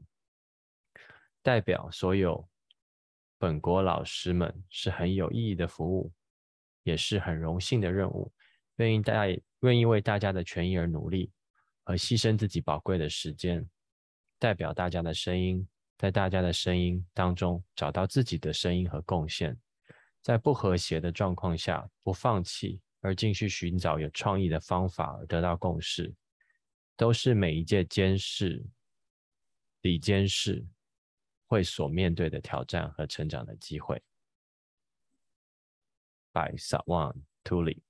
[1.43, 2.49] 代表所有
[3.37, 6.11] 本国老师们是很有意义的服务，
[6.81, 8.33] 也是很荣幸的任务，
[8.77, 9.27] 愿意大
[9.59, 11.31] 愿意为大家的权益而努力。
[11.83, 13.63] 而牺牲自己宝贵的时间，
[14.39, 15.67] 代表大家的声音，
[15.99, 19.55] 在大家的声音当中找到自己的声音和贡献，
[20.23, 26.11] 在不和谐的状况下不放弃，而继续寻找有创意的方法而得到共识，
[26.95, 28.65] 都是每一届监事、
[29.81, 30.65] 里监事
[31.47, 34.01] 会所面对的挑战和成长的机会。
[36.31, 37.81] By Sawan Tuli。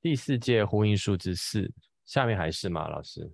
[0.00, 1.72] 第四届呼应数字四，
[2.04, 3.32] 下面还是吗，老师？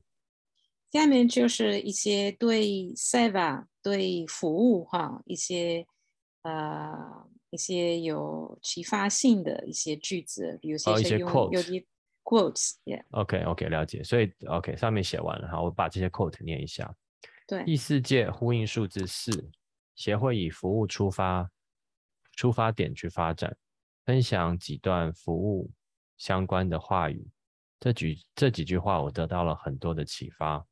[0.90, 5.86] 下面就是一些对 Seva 对服务哈，一些
[6.44, 11.84] 呃一些有启发性的一些句子，比如说一些 quote，有些
[12.22, 13.02] quotes，yeah。
[13.10, 14.02] OK OK，了解。
[14.02, 16.96] 所以 OK 上面写完了好，我把这些 quote 念一下。
[17.46, 19.50] 对，第四届呼应数字四，
[19.94, 21.50] 协会以服务出发
[22.32, 23.54] 出发点去发展，
[24.06, 25.70] 分享几段服务。
[26.16, 27.28] 相关的话语，
[27.80, 30.64] 这几这几句话我得到了很多的启发。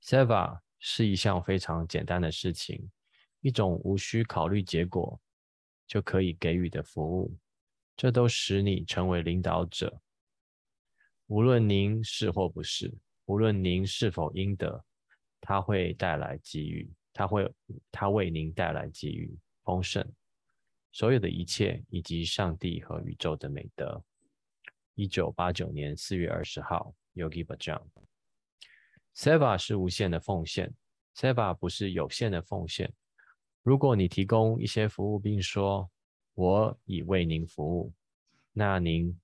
[0.00, 2.88] Seva 是一项非常简单的事情，
[3.44, 5.20] 一种无需考虑结果
[5.86, 7.36] 就可以给予的服务，
[7.94, 10.00] 这都使你成为领导者。
[11.26, 12.90] 无论您是或不是，
[13.26, 14.82] 无论您是否应得，
[15.42, 17.52] 它会带来机遇，它会
[17.92, 20.10] 它为您带来机遇丰盛。
[20.90, 24.02] 所有的一切，以及上帝和宇宙的美德。
[24.94, 27.82] 一九八九年四月二十号，Yogi Bhajan。
[29.14, 30.72] Seva 是无限的奉献
[31.14, 32.90] ，Seva 不是有限的奉献。
[33.64, 35.90] 如果你提供一些服务，并说
[36.34, 37.92] “我已为您服务”，
[38.54, 39.18] 那您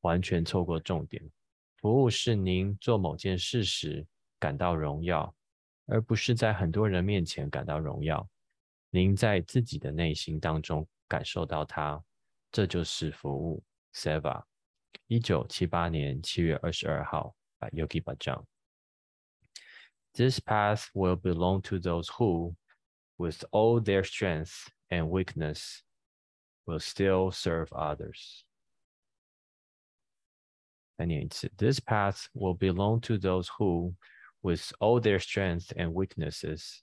[0.00, 1.22] 完全错过重点。
[1.76, 4.06] 服务是您做某件事时
[4.38, 5.34] 感到荣耀，
[5.84, 8.26] 而不是在很多人面前感到荣耀。
[8.88, 10.88] 您在自己的内心当中。
[11.10, 12.00] 感受到它，
[12.52, 13.64] 这就是服务。
[13.92, 14.44] Seva，
[15.08, 18.44] 一九七八年七月二十二号，by Yogi Bhajan。
[20.14, 22.54] This path will belong to those who,
[23.19, 25.81] with all their strength and weakness,
[26.65, 28.43] will still serve others.
[30.97, 33.95] 再念一次，This path will belong to those who,
[34.41, 36.81] with all their strength and weaknesses,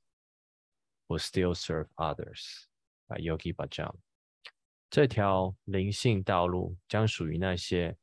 [1.08, 2.66] will still serve others.
[3.08, 3.94] By Yogi Bhajan.
[4.90, 7.96] 这条灵性道路将属于那些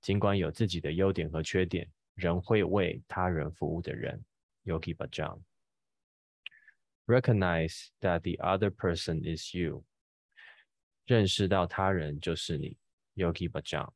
[0.00, 4.24] 尽管有自己的优点和缺点，仍会为他人服务的人。
[4.64, 5.40] Yogi Bhajan.
[7.05, 9.83] Recognize that the other person is you.
[11.05, 12.77] 认识到他人就是你。
[13.15, 13.89] Yogi Bhajan.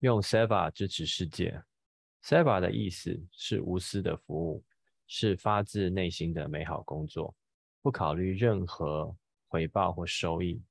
[0.00, 1.64] 用 Seva 支持世界。
[2.22, 4.64] Seva 的意思是无私的服务，
[5.06, 7.34] 是发自内心的美好工作，
[7.82, 9.16] 不考虑任何
[9.48, 10.62] 回报或收益。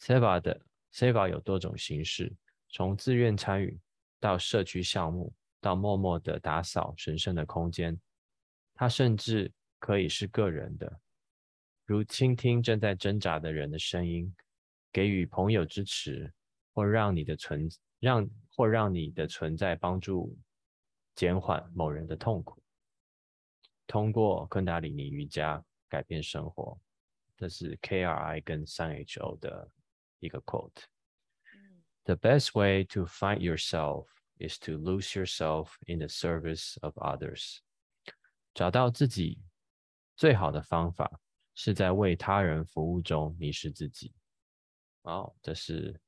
[0.00, 0.58] Seva 的
[0.94, 2.32] Seva 有多种形式，
[2.70, 3.78] 从自愿参与
[4.18, 8.00] 到社区项目，到默默的打扫神圣的空间。
[8.74, 9.52] 它甚至
[9.82, 11.00] 可以是个人的，
[11.84, 14.32] 如倾听正在挣扎的人的声音，
[14.92, 16.32] 给予朋友支持，
[16.72, 17.68] 或让你的存
[17.98, 20.38] 让或让你的存在帮助。
[21.16, 22.62] 减缓某人的痛苦，
[23.86, 26.80] 通过昆达里尼瑜伽改变生活，
[27.36, 29.68] 这是 KRI 跟三 HO 的
[30.20, 30.84] 一个 quote。
[32.04, 34.06] The best way to find yourself
[34.38, 37.58] is to lose yourself in the service of others。
[38.54, 39.38] 找到自己
[40.16, 41.20] 最好的方法
[41.54, 44.14] 是在为他人服务中迷失自己。
[45.02, 46.00] 哦，这是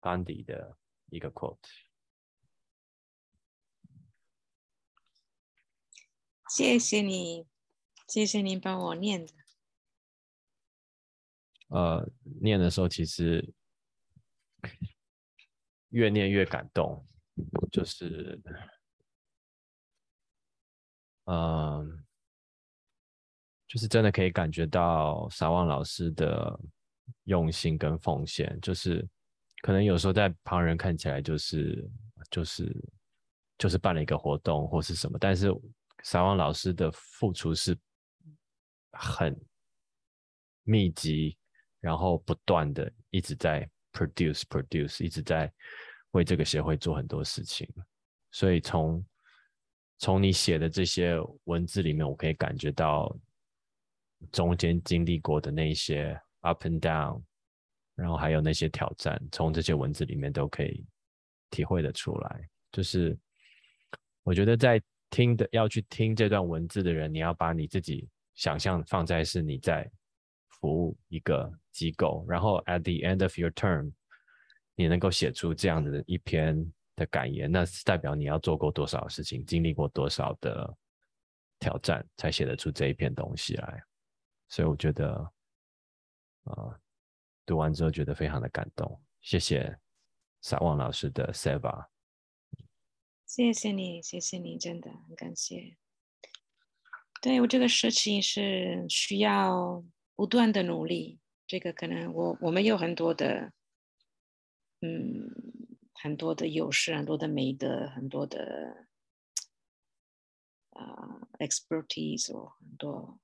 [0.00, 0.76] 班迪的
[1.06, 1.58] 一个 quote。
[6.48, 7.46] 谢谢你，
[8.06, 9.32] 谢谢你帮我念的。
[11.68, 12.08] 呃，
[12.40, 13.52] 念的时候其实
[15.88, 17.04] 越念越感动，
[17.72, 18.40] 就是，
[21.24, 22.05] 嗯，
[23.68, 26.58] 就是真的可以感觉到撒旺老师的
[27.24, 29.06] 用心跟奉献，就是
[29.62, 31.90] 可能有时候在旁人看起来就是
[32.30, 32.74] 就是
[33.58, 35.52] 就是办了一个活动或是什么，但是。
[36.02, 37.76] 撒旺老师的付出是
[38.92, 39.36] 很
[40.62, 41.36] 密集，
[41.80, 45.52] 然后不断的一直在 produce produce，一直在
[46.12, 47.68] 为这个协会做很多事情。
[48.30, 49.04] 所以从
[49.98, 53.12] 从你写的这些文字里面，我可以感觉到
[54.32, 57.22] 中间经历过的那些 up and down，
[57.94, 60.84] 然后还有那些挑战，从这些文字里面都可以
[61.50, 62.48] 体会的出来。
[62.72, 63.18] 就是
[64.22, 64.82] 我觉得在。
[65.08, 69.88] 听的要去听这段文字的人，你要把你自己想象放在是你在
[70.48, 73.92] 服务一个机构，然后 at the end of your term，
[74.74, 76.60] 你能够写出这样的一篇
[76.96, 80.76] 的感言，那是代表你要做过多少事情，经历过多少的
[81.60, 83.82] 挑战，才写得出这一篇东西来。
[84.48, 85.32] 所以我觉得，
[86.44, 86.80] 啊，
[87.44, 89.00] 读完之后觉得非常的感动。
[89.20, 89.78] 谢谢
[90.40, 91.88] 撒旺老师的 Seva。
[93.26, 95.76] 谢谢你，谢谢你，真的很感谢。
[97.20, 99.84] 对我这个事情是需要
[100.14, 103.52] 不断的努力，这个可能我我们有很多的，
[104.80, 105.28] 嗯，
[105.94, 108.86] 很多的优势，很多的美德，很多的
[110.70, 113.18] 啊 expertise 哦，很多。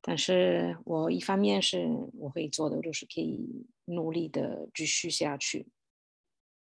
[0.00, 5.68] 但是我一方面是我会做的，就是可以努力的继续下去。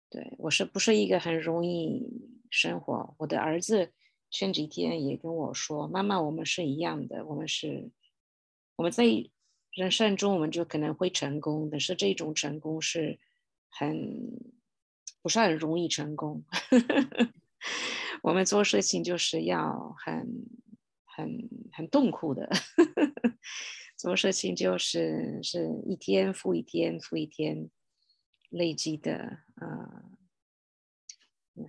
[0.08, 2.30] 对我是不是一个很容易？
[2.52, 3.92] 生活，我的儿子
[4.28, 7.92] 前几天也跟我说：“妈妈，我们是一样的，我们是
[8.74, 9.04] 我们在
[9.70, 13.20] 人生中，我们就可能会成功，但是这种成功是
[13.68, 14.36] 很
[15.22, 16.42] 不是很容易成功。
[18.24, 20.44] 我们做事情就是要很
[21.20, 22.48] 很很痛苦的，
[23.96, 27.70] 做事情就是是一天复一天复一天
[28.48, 30.06] 累积的啊。”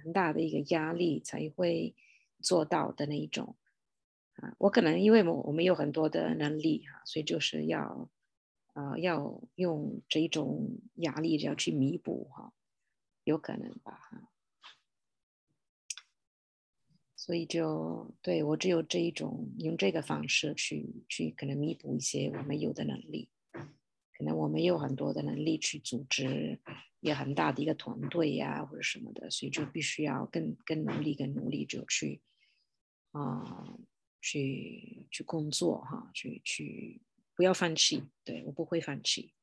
[0.04, 1.94] 很大的一个压力才会
[2.42, 3.58] 做到的那一种
[4.36, 8.10] 啊，我可能因为我我们有很多的能力哈，所以就是要
[8.72, 12.54] 啊要用这一种压力要去弥补哈，
[13.26, 14.31] 有可能吧哈，
[17.22, 23.30] 所以就对我只有这一种用这个方式去去可能弥补一些我们有的能力，
[24.18, 26.60] 可能我们有很多的能力去组织。
[27.02, 32.22] 也很大的一个团队呀，或者什么的，所以就必须要更更努力、更努力，就去
[33.10, 33.76] 啊，
[34.22, 37.02] 去去工作哈，去去
[37.34, 38.04] 不要放弃。
[38.24, 39.34] 对我不会放弃，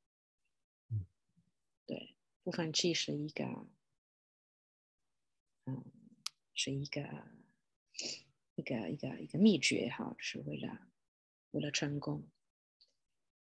[1.84, 2.14] 对，
[2.44, 3.44] 不放弃是一个，
[5.64, 5.84] 嗯，
[6.54, 7.02] 是一个
[8.58, 10.68] 一个一个一个秘诀哈，是为了
[11.52, 12.28] 为了成功。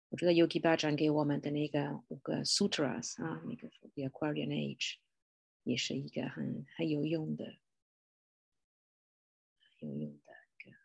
[0.09, 4.97] 我觉得 Yogi 巴掌给我们的那个五个 Sutras 啊，那个 The Aquarian Age
[5.63, 7.45] 也是一个很很有用的、
[9.79, 10.77] 有用的一个。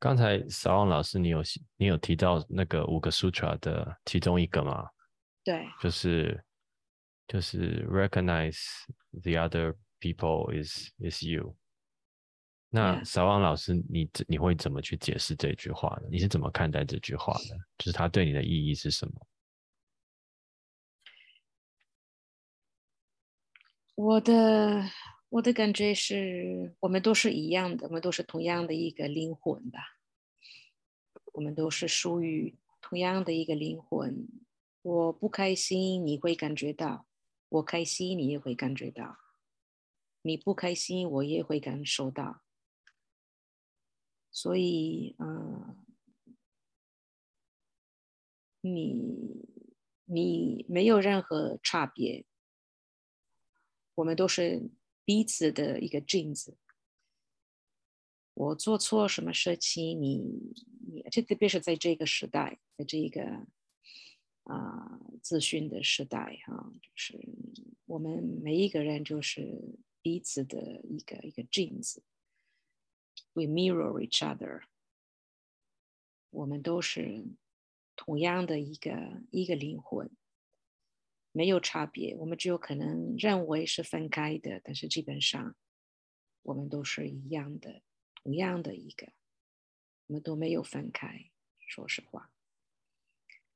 [0.00, 1.40] 刚才少旺老师，你有
[1.76, 4.90] 你有提到那个五个 sutra 的其中一个吗？
[5.44, 6.44] 对，就是
[7.28, 8.58] 就是 recognize
[9.12, 11.56] the other people is is you。
[12.76, 16.08] 那小王老师，你你会怎么去解释这句话呢？
[16.10, 17.56] 你是怎么看待这句话的？
[17.78, 19.26] 就是它对你的意义是什么？
[23.94, 24.84] 我的
[25.30, 29.96] 我的感觉是我们都是一样的，我们都是同样的一个灵魂吧。
[31.32, 34.28] 我们都是属于同样的一个灵魂。
[34.82, 37.06] 我不开心，你会感觉到；
[37.48, 39.16] 我开心，你也会感觉到；
[40.20, 42.42] 你不开心，我也会感受到。
[44.36, 45.82] 所以，嗯，
[48.60, 49.48] 你
[50.04, 52.26] 你没有任何差别。
[53.94, 54.68] 我们都是
[55.06, 56.58] 彼此的一个镜子。
[58.34, 60.52] 我做错什么事情，你
[60.86, 63.46] 你，这特别是在这个时代，在这个
[64.42, 67.18] 啊资讯的时代，哈，就是
[67.86, 72.02] 我们每一个人就是彼此的一个一个镜子。
[73.32, 74.62] We mirror each other。
[76.30, 77.24] 我们都是
[77.94, 80.10] 同样的一个一个灵魂。
[81.32, 85.54] 没有差别，我们只有可能认为是分开的，但是基本上
[86.40, 87.82] 我们都是一样的，
[88.14, 89.12] 同样的一个，
[90.06, 91.30] 我们都没有分开。
[91.58, 92.30] 说实话，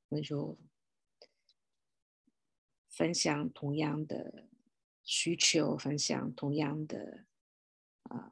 [0.09, 0.59] 我们就
[2.91, 4.51] 分享同样的
[5.03, 7.25] 需求，分享同样的
[8.03, 8.31] 啊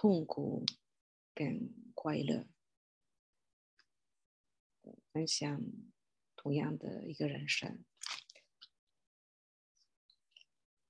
[0.00, 0.64] 痛苦
[1.34, 2.46] 跟快乐，
[5.12, 5.60] 分享
[6.36, 7.84] 同样的一个人生。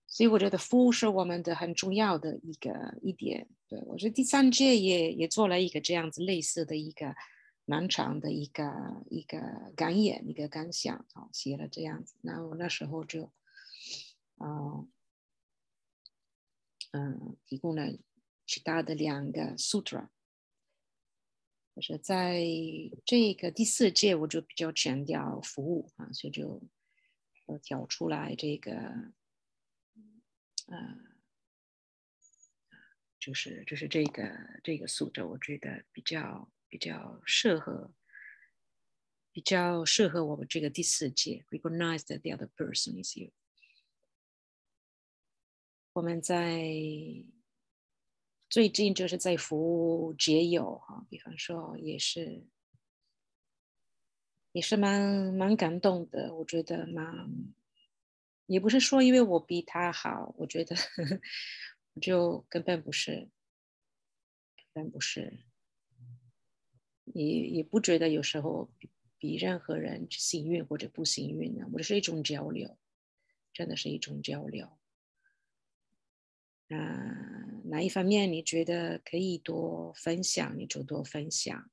[0.06, 3.48] 所以我觉得服务是我们的很重要的一个一点。
[3.66, 7.16] 对我觉得第三届也也做了一个这样子类似的一个
[7.64, 12.14] 蛮长的一个一个感言一个感想啊，写了这样子。
[12.20, 13.32] 那我那时候就，
[14.36, 14.88] 嗯
[16.92, 17.88] 嗯，提供了
[18.50, 20.08] 其他的两个 sutra。
[21.76, 22.42] 就是在
[23.06, 26.60] 这个第四届，我就比较强调服务啊，所以就
[27.46, 28.72] 呃挑出来这个。
[30.66, 30.76] 呃，
[33.20, 37.92] 就是就是这个这个素质，我觉得比较比较适合，
[39.32, 43.32] 比较适合我们这个第四届 recognize the other person is you。
[45.92, 46.62] 我们在
[48.50, 52.44] 最近就是在服务结友哈，比方说也是
[54.50, 57.30] 也是蛮蛮感动的，我觉得蛮。
[58.46, 60.74] 也不是说因为我比他好，我觉得
[61.94, 63.30] 我就根本不是，
[64.74, 65.44] 根本不是，
[67.04, 71.64] 也也不觉得有时候比比任何人幸运或者不幸运呢。
[71.72, 72.76] 我这是一种交流，
[73.52, 74.68] 真的是一种交流。
[76.70, 77.39] 嗯，
[77.70, 81.70] 哪一方面你觉得可以多分享，你就多分享。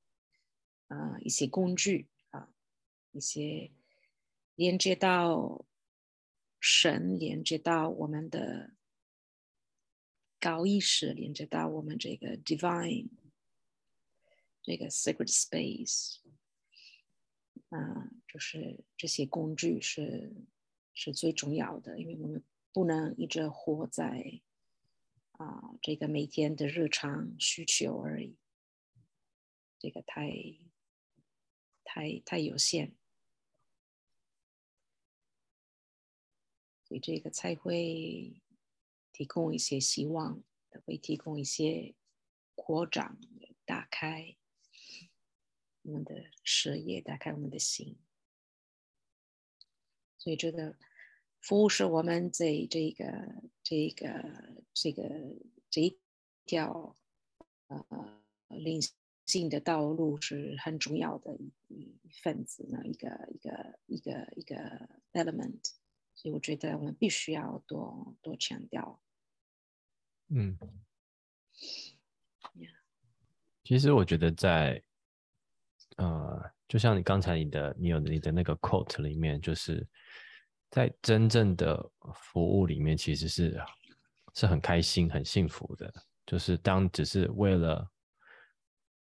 [0.88, 2.48] 啊，一些工具啊，
[3.12, 3.70] 一些
[4.54, 5.64] 连接到。
[6.60, 8.72] 神连接到我们的
[10.40, 13.06] 高意识，连接到我们这个 divine
[14.60, 16.16] 这个 sacred space，
[17.68, 20.32] 啊，就是这些工具是
[20.94, 22.42] 是最重要的，因为我们
[22.72, 24.40] 不能一直活在
[25.38, 28.36] 啊这个每天的日常需求而已，
[29.78, 30.30] 这个太
[31.82, 32.94] 太太有限。
[36.84, 38.40] 所以这个才会
[39.12, 40.42] 提供一些希望，
[40.84, 41.94] 会提供一些
[42.54, 43.18] 扩张、
[43.64, 44.36] 打开
[45.82, 47.98] 我们的视野，打开我们的心。
[50.16, 50.78] 所以这个
[51.40, 53.06] 服务是我们这这个
[53.62, 55.04] 这个这个
[55.70, 55.98] 这一
[56.44, 56.96] 条
[57.68, 58.80] 呃灵
[59.26, 64.56] 性的道路是很重要的一一份子呢，一个一个一个一个
[65.12, 65.72] element。
[66.14, 69.00] 所以我觉得我们必须要多多强调。
[70.30, 70.58] 嗯，
[73.62, 74.82] 其实我觉得在
[75.96, 79.86] 呃，就像你刚才你的你有你的那个 quote 里面，就是
[80.70, 83.60] 在真正的服务里面，其实是
[84.34, 85.92] 是很开心、很幸福的。
[86.26, 87.90] 就是当只是为了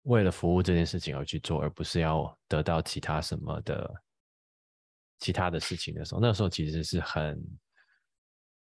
[0.03, 4.03] 为了服务这件事情而去做，而不是要得到其他什么的。
[5.21, 7.59] 其他的事情的时候，那时候其实是很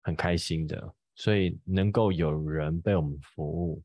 [0.01, 3.83] 很开心的，所以能够有人被我们服务，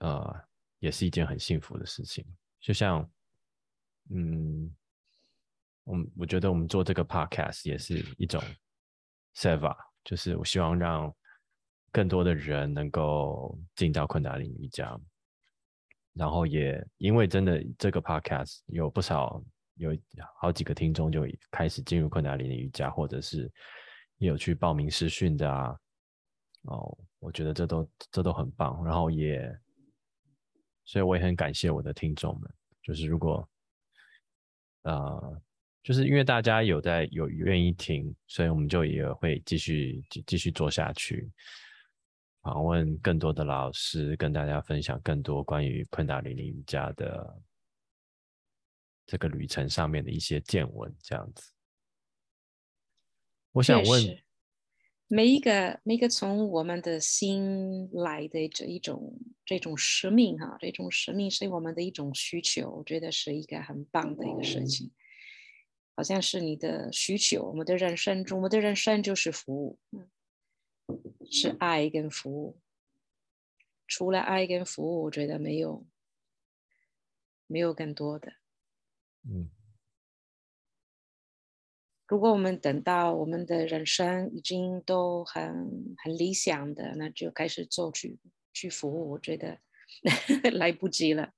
[0.00, 0.44] 呃，
[0.80, 2.22] 也是一件很幸福的事情。
[2.60, 3.10] 就像，
[4.10, 4.70] 嗯，
[5.84, 8.42] 我们我觉得我们做这个 podcast 也是一种
[9.36, 11.14] seva，就是我希望让
[11.92, 14.98] 更多的人能够进到昆达里瑜伽，
[16.12, 19.42] 然后也因为真的这个 podcast 有不少
[19.76, 19.96] 有
[20.40, 23.50] 好几个听众就开始进入昆达里瑜伽，或者是
[24.18, 25.78] 也有去报名试训的啊，
[26.62, 29.56] 哦，我觉得这都这都很棒，然后也。
[30.86, 33.48] 所以我也很感谢我的听众们，就是如果，
[34.82, 35.42] 呃，
[35.84, 41.30] 就是因为大家有在有愿意听，所以我们就也会继续继续做下去，
[42.40, 47.38] 访问更多的老师，跟大家分享更多关于昆达里尼瑜伽的
[49.06, 51.52] 这个旅程上面的一些见闻，这样子。
[53.52, 54.18] 我想问。
[55.06, 59.14] 每一个每一个从我们的心来的这一种
[59.44, 64.90] 这种使命哈，这种使命是我们的一种需求，我觉得是一个很棒的一个事情。
[65.96, 69.78] 好像是你的需求，我们的人生中，我们的人生就是服务，
[71.30, 72.60] 是爱跟服务。
[73.86, 75.86] 除了爱跟服务，我觉得没有
[77.46, 78.32] 没有更多的。
[79.22, 79.50] 嗯。
[82.06, 88.18] 如果我们等到我们的人生已经都很很理想的，那就开始做去
[88.52, 89.58] 去服务，我觉得
[90.52, 91.32] 来不及了，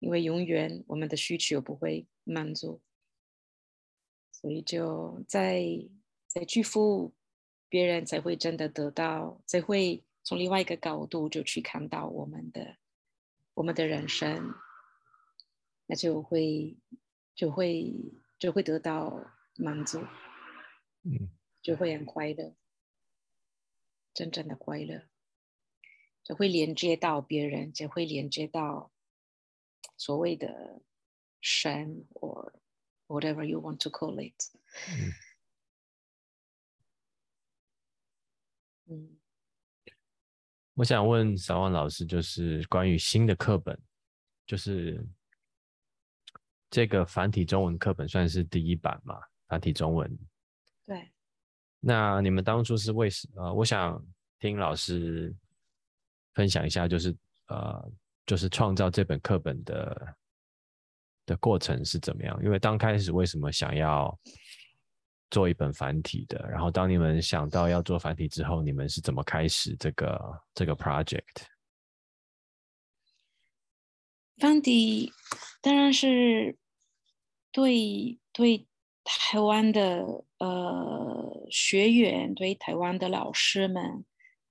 [0.00, 2.82] 因为永远我们的需求不会满足，
[4.42, 5.64] 所以就在
[6.26, 7.14] 在去服务
[7.70, 12.76] 别人，才会真的得到，才会从另外一个角度就去看到我们的
[13.54, 14.52] 我们的人生，
[15.86, 16.76] 那就会
[17.34, 17.94] 就会
[18.38, 19.24] 就会得到。
[19.56, 20.00] 满足，
[21.02, 21.28] 嗯，
[21.60, 22.54] 就会很快乐，
[24.14, 25.02] 真正的快乐，
[26.24, 28.90] 就会连接到别人，就会连接到
[29.98, 30.80] 所谓的
[31.42, 32.50] 神，or
[33.12, 34.34] whatever you want to call it。
[38.86, 39.16] 嗯，
[40.74, 43.78] 我想问小王老师，就是关于新的课本，
[44.46, 45.06] 就是
[46.70, 49.20] 这个繁体中文课本算是第一版嘛？
[49.46, 50.18] 繁体中文，
[50.86, 51.12] 对。
[51.80, 54.04] 那你们当初是为什呃，我想
[54.38, 55.34] 听老师
[56.34, 57.14] 分享一下，就是
[57.46, 57.92] 呃，
[58.24, 60.16] 就是创造这本课本的
[61.26, 62.38] 的过程是怎么样？
[62.42, 64.18] 因为刚开始为什么想要
[65.30, 66.38] 做一本繁体的？
[66.50, 71.46] 然后当你们想到要做繁体之后，你们是怎么开始这个这个 project？
[74.38, 75.12] 繁体
[75.60, 76.56] 当然是
[77.50, 78.66] 对对。
[79.04, 84.04] 台湾的呃学员对台湾的老师们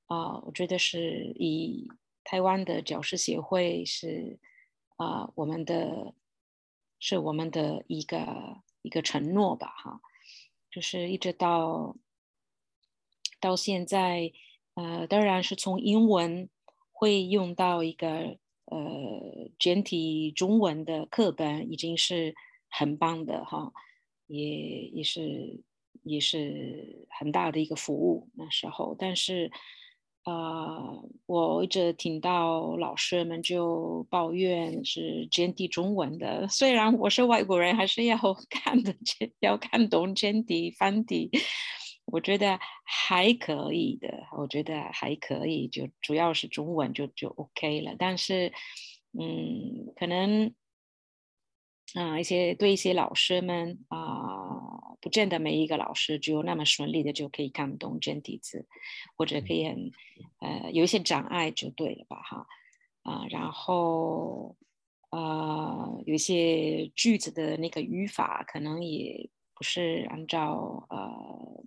[0.08, 1.88] 啊，我觉得是以
[2.26, 4.38] 台湾的教师协会是
[4.98, 6.14] 啊我们的
[7.02, 10.00] 是我们的一个一个承诺吧哈，
[10.72, 11.98] 就是一直到
[13.42, 14.32] 到现在
[14.76, 16.50] 呃当然是从英文
[16.94, 22.34] 会用到一个呃简体中文的课本已经是
[22.70, 23.74] 很棒的哈。
[24.28, 25.62] 也也是
[26.04, 29.52] 也是很大的一个服务那时候，但是，
[30.26, 38.18] 呃，我一直听到老师们就抱怨是简体中文的， 虽然我是外国人，还是要
[38.50, 38.94] 看的
[39.40, 41.32] 要看懂简体繁体，
[42.06, 44.08] 我觉得还可以的，
[44.38, 48.52] 我觉得还可以，就主要是中文就就 OK 了，但是，
[49.20, 50.54] 嗯，可能。
[51.94, 53.98] 啊，一些对一些老师们啊，
[55.02, 58.68] 不见得每一个老师只有那么顺利的就可以看懂简体字，
[59.18, 59.92] 或者可以很
[60.40, 62.48] 呃有一些障碍就对了吧哈
[63.02, 64.56] 啊，然后
[65.10, 71.64] 呃有一些句子的那个语法可能也不是按照呃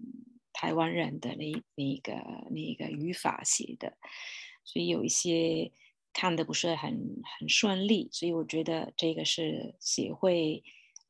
[0.52, 2.14] 台湾人的那那个
[2.50, 3.98] 那个语法写的，
[4.64, 5.72] 所以有一些。
[6.16, 6.92] 看的不是很
[7.40, 10.62] 很顺利，所以我觉得这个是协会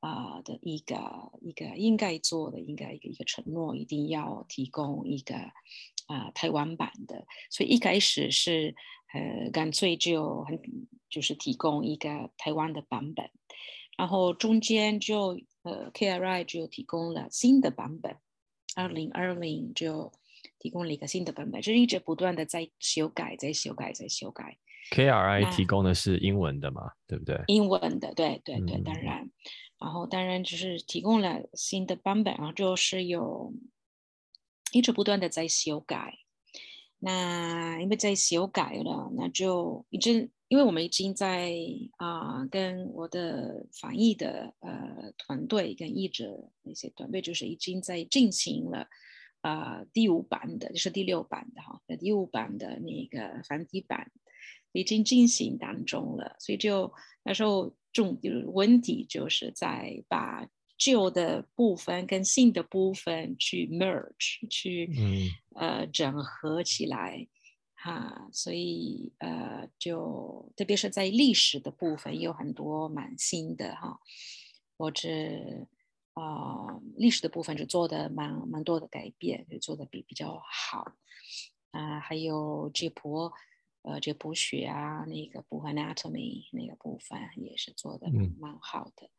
[0.04, 5.34] 啊的一个一个应该做的，应该一个一个承诺，一定要提供一个
[6.06, 7.26] 啊台湾版的。
[7.48, 8.74] 所以一开始是
[9.14, 10.60] 呃干脆就很
[11.08, 13.30] 就是提供一个台湾的版本，
[13.96, 18.18] 然后中间就呃 KRI 就提供了新的版本，
[18.76, 20.12] 二零二零就
[20.64, 24.56] 提供了一个新的版本，就是一直不断的在修改，在修改，在修改。
[24.92, 27.38] KRI 提供的是英文的嘛，对不对？
[27.48, 29.30] 英文的，对对对，当然，
[29.78, 33.52] 然后当然就是提供了新的版本，然后就是有
[34.72, 36.14] 一直不断的在修改。
[36.98, 41.52] 那因为在修改了，那就已经因因为我们已经在
[41.96, 48.86] 啊跟我的翻译的呃团队跟译者那些团队，就是已经在进行了
[49.44, 54.10] 啊第五版的，就是第六版的哈，第五版的那个繁体版
[54.72, 56.90] 已经进行当中了，所以就
[57.22, 64.90] 那时候重问题就是在把旧的部分跟新的部分去 merge 去
[65.54, 67.28] 呃整合起来。
[67.76, 74.00] 哈，所以呃，就特别是在历史的部分有很多蛮新的哈，
[74.78, 75.06] 或者
[76.14, 80.96] 啊，历史的部分就做的蛮蛮多的改变，就做的比比较好。
[81.70, 83.32] 啊，还有解剖
[83.82, 88.08] 呃解剖学啊那个部分 anatomy 那个部分也是做的
[88.38, 89.10] 蛮好的。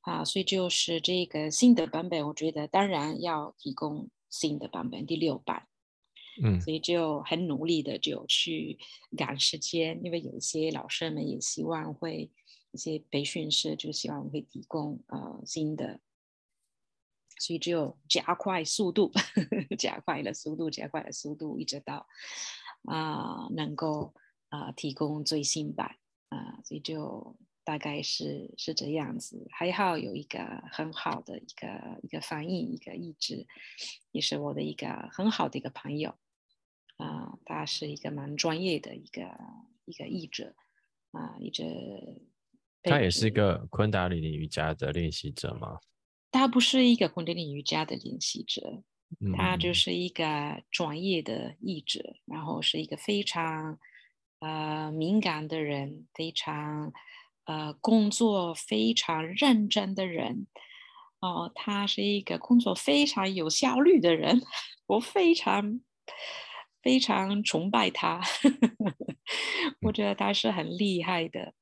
[0.00, 5.68] 啊，所以就是这个新的版本，我觉得当然要提供新的版本第六版。
[6.42, 8.76] 嗯，所以就很努力的就去
[9.16, 12.28] 赶时间，因为有一些老师们也希望会
[12.72, 16.00] 一些培训师就希望会提供呃新的，
[17.38, 19.12] 所以只有加快速度，
[19.78, 22.06] 加快了速度，加快了速度，一直到
[22.84, 24.14] 啊能够
[24.48, 25.96] 啊提供最新版
[26.28, 29.46] 啊，所以就大概是是这样子。
[29.50, 33.34] 还好有一个很好的一个一个翻译，一个译者，
[34.12, 36.14] 也是我的一个很好的一个朋友。
[36.96, 39.22] 啊，他是一个蛮专业的一个
[39.84, 40.54] 一个译者
[41.10, 41.64] 啊，一直。
[42.82, 45.80] 他也是一个昆达里尼瑜伽的练习者吗？
[46.34, 48.82] 他不是一个昆德里尼瑜伽的练习者，
[49.36, 53.78] 他就是一个专业的译者，然后是一个非常
[54.40, 56.92] 呃敏感的人，非常
[57.44, 60.48] 呃工作非常认真的人。
[61.20, 64.42] 哦，他是一个工作非常有效率的人，
[64.86, 65.80] 我非常。
[66.82, 68.20] 非常崇拜他，
[69.80, 71.54] 我觉得他是很厉害的。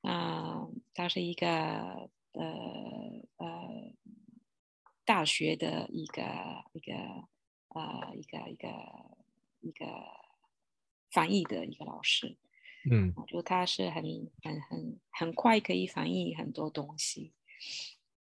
[0.00, 3.92] 啊，他是一个呃呃
[5.04, 6.22] 大学的一个
[6.72, 6.94] 一个
[7.68, 8.68] 呃一个一个
[9.60, 9.86] 一个
[11.10, 12.36] 翻译的一个老师。
[12.90, 14.04] 嗯，就他是很
[14.42, 17.32] 很很很快可以翻译很多东西，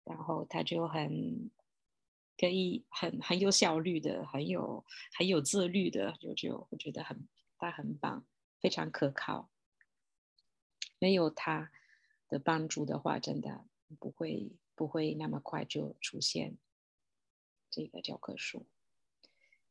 [0.03, 1.51] 然后他就很。
[2.37, 8.25] 可以很很有效率的，很有很有自律的，就就我觉得很他很棒，
[8.59, 9.49] 非常可靠。
[10.99, 11.71] 没有他
[12.27, 13.63] 的帮助的话，真的
[13.99, 16.57] 不会不会那么快就出现
[17.69, 18.65] 这个教科书。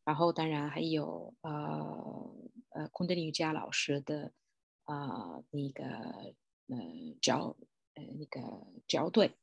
[0.04, 2.34] 然后当然还有呃
[2.70, 4.32] 呃空德里瑜伽老师的
[4.84, 5.84] 啊那个
[6.66, 7.56] 呃教
[7.94, 9.34] 呃那个教对。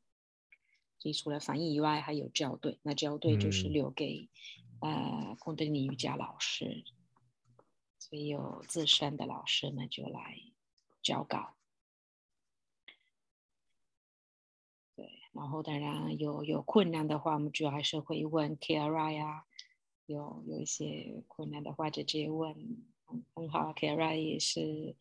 [1.00, 2.80] 所以除了翻译以外，还有校对。
[2.84, 4.30] 那校对就是留给
[4.82, 6.84] 呃空德尼瑜伽老师，
[7.98, 10.40] 所以有资深的老师们就来
[11.02, 11.56] 教稿。
[14.96, 19.44] 对，然后当然有有困难的话，我们主要还是会问 K R I 啊。
[20.06, 22.54] 有有一些困难的话，就直接问，
[23.06, 24.96] 很很好，K R I 也是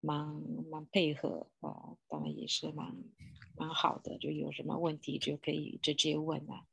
[0.00, 2.94] 蛮蛮配合啊，当然也是蛮。
[3.58, 6.66] 蛮好的，就有什么问题就可以直接问啊，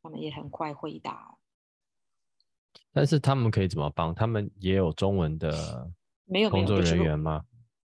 [0.00, 1.36] 他们也很快回答。
[2.92, 4.14] 但是他们可以怎么帮？
[4.14, 5.90] 他们也有中文的
[6.26, 7.44] 没有工作人员吗？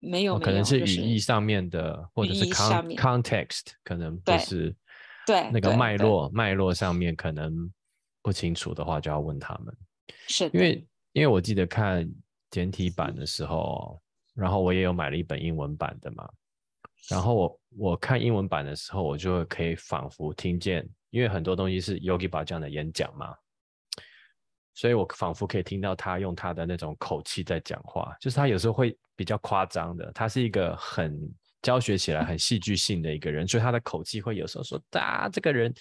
[0.05, 4.75] 没有，可能是语义上面的，或者是 context，可能不是
[5.27, 7.73] 对那个脉络脉络上面可能
[8.23, 9.77] 不清楚的话，就要问他们。
[10.29, 12.09] 是因为因为我记得看
[12.51, 14.01] 简体版的时候，
[14.35, 16.29] 然后我也有买了一本英文版的嘛。
[17.11, 23.35] 然后我我看英文版的时候，我就会可以仿佛听见，因为很多东西是 Yogi 把这样的演讲嘛，
[24.75, 31.19] 所以我仿佛可以听到他用他的那种口气在讲话，就是他有时候会比较夸张的，他是一个很
[31.63, 35.73] 教学起来很戏剧性的一个人，所以他的口气会有时候说，啊，这个人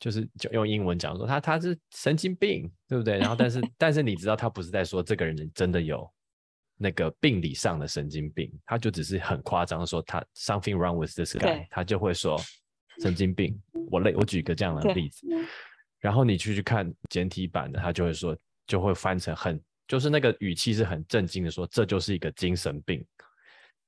[0.00, 3.18] 就是就用英文讲说他他是神经病，对不对？
[3.18, 6.10] 然后但是 但是你知道他不是在说这个人真的有。
[6.78, 12.36] 那个病理上的神经病，他就只是很夸张说他 something wrong with this guy，他就会说
[12.98, 13.56] 神经病。
[13.88, 15.28] 我类我举一个这样的例子，
[16.02, 18.36] 然后你去去看简体版的，他就会说
[18.66, 23.02] 就会翻成很就是那个语气是很震惊的说这就是一个精神病，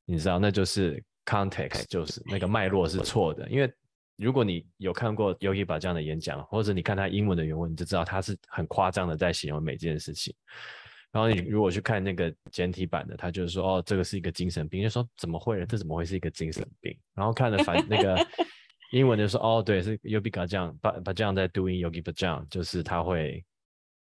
[0.07, 3.71] 你知道那就是 context 就是那个脉络是错的，因为
[4.17, 10.33] 如果你有看过 Yogi 把这样的演讲，或者你看他英文的原文，你就知道他是很夸张的在形容每件事情。
[11.11, 15.65] 然后你如果去看那个简体版的，他就是说，哦，这个是一个精神病，就说怎么会？
[15.67, 16.97] 这怎么会是一个精神病？
[17.15, 18.17] 然后看了反那个
[18.95, 23.45] 英文就说，哦，对，是 Yogi Bhajan，把把这样在 doing Yogi Bhajan，就是他会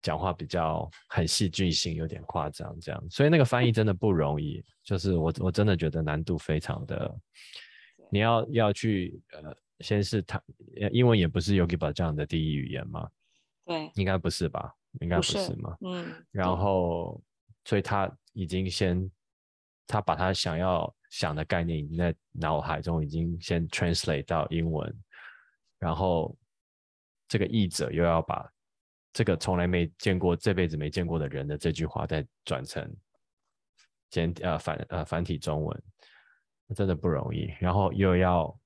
[0.00, 4.64] 讲话比较很戏剧性，有点夸张这样，所以那个翻译真的不容易。
[4.84, 7.12] 就是我我真的觉得难度非常的，
[8.08, 10.40] 你要要去呃，先是他
[10.92, 13.08] 英文也不是 Yogi 这样的第一语言嘛，
[13.64, 14.72] 对，应该不是吧？
[15.00, 15.76] 应该不是嘛？
[15.80, 17.20] 嗯，然后
[17.64, 19.10] 所以他已经先
[19.86, 24.94] 他把他想要想的概念已经在脑海中已经先 translate 到英文，
[25.78, 26.36] 然后。
[27.26, 28.48] 这个译者又要把
[29.12, 32.94] 这个从来没见过、这辈子没见过的人的这句话再转成
[34.10, 35.82] 简呃繁呃繁体中文，
[36.76, 37.50] 真的不容易。
[37.58, 38.60] 然后又要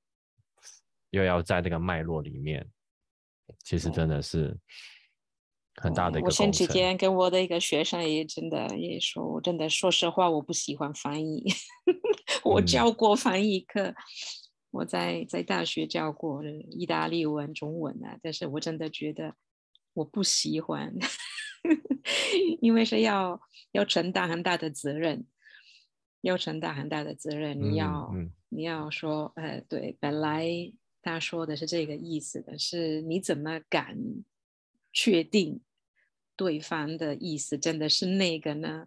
[1.10, 2.68] 又要在这个脉络里面，
[3.60, 4.54] 其实真的是
[5.81, 6.26] 很大的一个。
[6.26, 11.45] 我前几天跟我的一个学生也真的也说，我真的说实话，我不喜欢翻译。
[12.45, 13.95] 我教过翻译课。
[14.70, 19.35] 我在在大学教过意大利文、中文啊，但是我真的觉得
[19.95, 20.95] 我不喜欢，
[22.61, 23.41] 因为是要
[23.72, 25.26] 要承担很大的责任，
[26.20, 27.59] 要承担很大的责任。
[27.59, 28.14] 你要
[28.51, 30.47] 你要说，呃，对，本来
[31.01, 33.97] 他说的是这个意思的，是你怎么敢
[34.93, 35.62] 确定
[36.39, 38.86] 对方的意思真的是那个呢？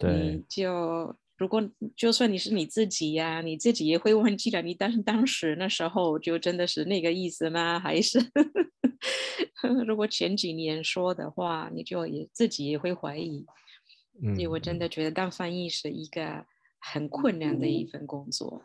[0.00, 1.14] 你就。
[1.38, 1.62] 如果
[1.94, 4.60] 就算你是你自己呀，你自己也会忘记了。
[4.60, 7.78] 你当当时那时候就真的是那个意思吗？
[7.78, 8.18] 还是
[9.86, 13.46] 如果前几年说的话，你就也自己也会怀疑。
[14.34, 16.44] 所以我真的觉得当翻译是一个
[16.80, 18.60] 很困难的一份工作，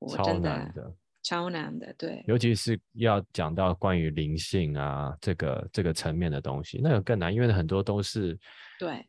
[0.00, 0.96] 我真的
[1.28, 1.92] 超难的。
[1.98, 8.38] 对，尤其是要讲到关于灵性啊这个这个层面的东西，那个更难，因为很多都是
[8.78, 9.06] 对。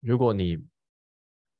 [0.00, 0.56] 如果你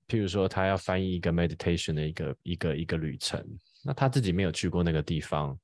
[0.08, 3.40] 譬如说，他要翻译一个 meditation 的一个一个一个旅程，
[3.84, 5.56] 那他自己没有去过那个地方，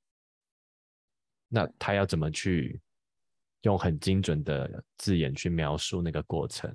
[1.49, 2.81] 那他要怎么去
[3.62, 6.72] 用很精准的字眼去描述那个过程？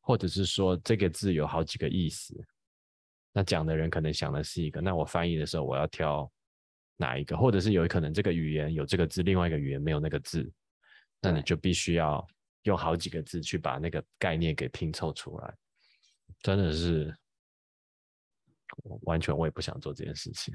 [0.00, 2.34] 或者是说，这个字有好几个意思，
[3.32, 6.28] 那讲的人可能想的是一个，那我翻译的时候我要挑
[6.96, 7.36] 哪一个？
[7.36, 10.50] 或者是有可能这个语言有这个字，另外一个语言没有那个字，
[11.20, 12.26] 那你就必须要
[12.62, 15.54] 用好几个字去把那个概念给拼凑出来。
[16.40, 17.16] 真的是，
[19.02, 20.54] 完全我也不想做这件事情，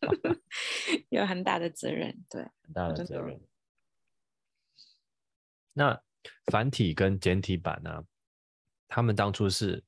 [1.10, 3.40] 有很大的责任，对，很大的责任。
[5.72, 5.98] 那
[6.46, 8.04] 繁体跟简体版呢？
[8.88, 9.82] 他们当初是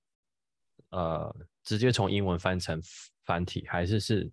[0.91, 2.81] 呃直接从英文翻成
[3.25, 4.31] 繁体，还是是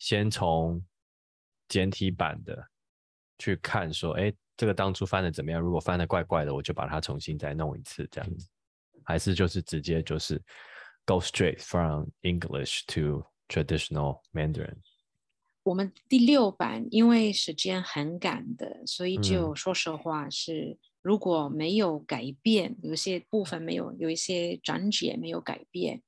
[0.00, 0.84] 先从
[1.68, 2.68] 简体版的
[3.38, 5.60] 去看，说，哎，这个当初翻的怎么样？
[5.60, 8.48] 如果翻的怪怪的，我就把它重新再弄一次，这样子。
[9.04, 10.40] 还是就是直接就是
[11.04, 14.76] go straight from English to traditional Mandarin。
[15.62, 26.02] 我们第六版因为时间很赶的，所以就说实话是如果没有改变，有些部分没有，有一些章节没有改变，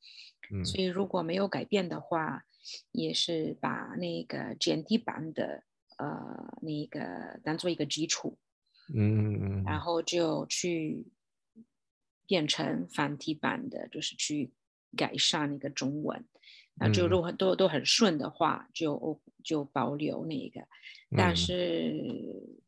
[0.50, 2.42] 嗯，所以如果没有改变的话，
[2.92, 5.62] 也是把那个简体版的
[5.98, 8.38] 呃那个当做一个基础，
[8.94, 11.06] 嗯然后就去。
[12.24, 14.50] 变成繁体版的，就是去
[14.96, 16.24] 改善那个中文，
[16.76, 20.66] 那就如果都都很顺的话，就就保留那个。
[21.14, 22.61] 但是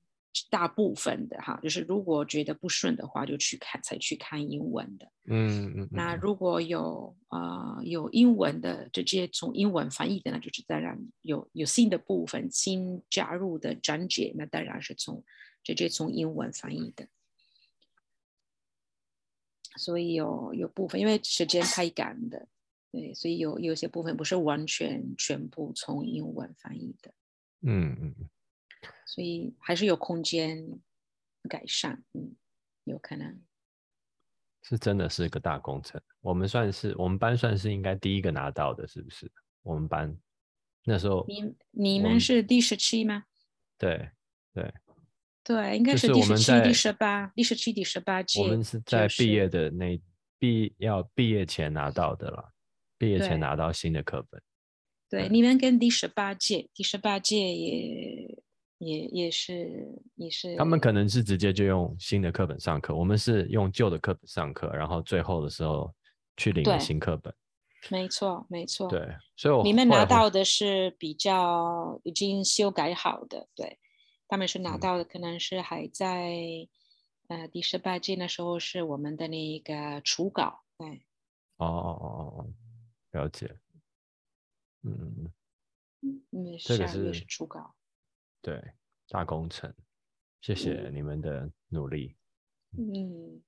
[0.50, 5.10] 大部分的哈，就是如果觉得不顺的话，就去看才去看英文的。
[5.26, 5.88] 嗯嗯。
[5.92, 15.22] 那如果有啊有英文的，直接从英文翻译的，那就是当然有有新的部分新加入的章节，那当然是从
[15.62, 17.06] 直接从英文翻译的。
[19.76, 22.46] 所以有有部分，因为时间太赶的，
[22.92, 27.12] 对，所以有有些部分不是完全全部从英文翻译的，
[27.62, 28.14] 嗯嗯
[29.14, 30.80] 所以还是有空间
[31.48, 32.34] 改善，嗯，
[32.82, 33.40] 有可能
[34.64, 36.02] 是真的是个大工程。
[36.20, 39.30] 我们算是我们班算是应该第一个拿到的，是不是？
[39.62, 40.12] 我们班
[40.82, 43.22] 那时候，你你们是第十七吗？
[43.78, 44.10] 对
[44.52, 44.74] 对。
[45.44, 48.42] 对，应该是第十七、第十八、第十七、第十八届。
[48.42, 50.02] 我们是在毕业的那
[50.40, 52.52] 毕要毕业前拿到的了，
[52.98, 54.42] 毕业前拿到新的课本。
[55.08, 58.42] 对，你们跟第十八届，第十八届也
[58.78, 60.56] 也也是也是。
[60.56, 65.94] 他们可能是直接就用新的课本上课，我们是用旧的课本上课，然后最后的时候
[66.36, 67.34] 去领新课本。
[67.90, 68.88] 没错，没错。
[68.88, 73.78] 对，所以你们拿到的是比较已经修改好的，对。
[74.26, 76.34] 他们是拿到的，可能是还在
[77.28, 81.04] 呃第十八届的时候是我们的那个初稿，对。
[81.58, 82.46] 哦哦哦哦，
[83.12, 83.54] 了解。
[84.82, 85.30] 嗯
[86.00, 87.74] 嗯，这个是初稿。
[88.44, 88.62] 对，
[89.08, 89.72] 大工程，
[90.42, 92.14] 谢谢你们的努力。
[92.76, 93.40] 嗯，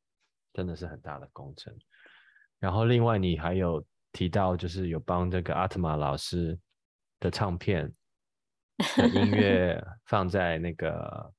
[0.55, 1.77] 真的是很大的工程。
[2.59, 6.59] 然后另外你还有提到，就是有帮这个阿特玛老师
[7.21, 7.93] 的唱片
[8.97, 11.31] 的音乐 放在那个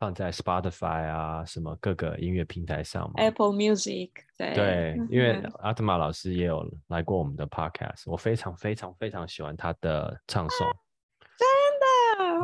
[0.00, 3.14] 放在 Spotify 啊什么各个音乐平台上嘛。
[3.18, 10.76] Apple Music 对对，因为嗯阿特玛老师也有来过我们的 Podcast，我非常非常非常喜欢他的唱诵。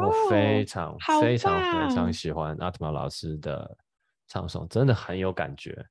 [0.01, 3.76] 我非哦常非常非常喜欢阿特玛老师的
[4.28, 5.84] 唱诵，真的很有感觉。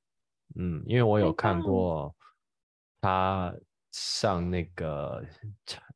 [0.56, 2.14] 嗯，因为我有看过
[3.00, 3.54] 他
[3.92, 5.24] 上那个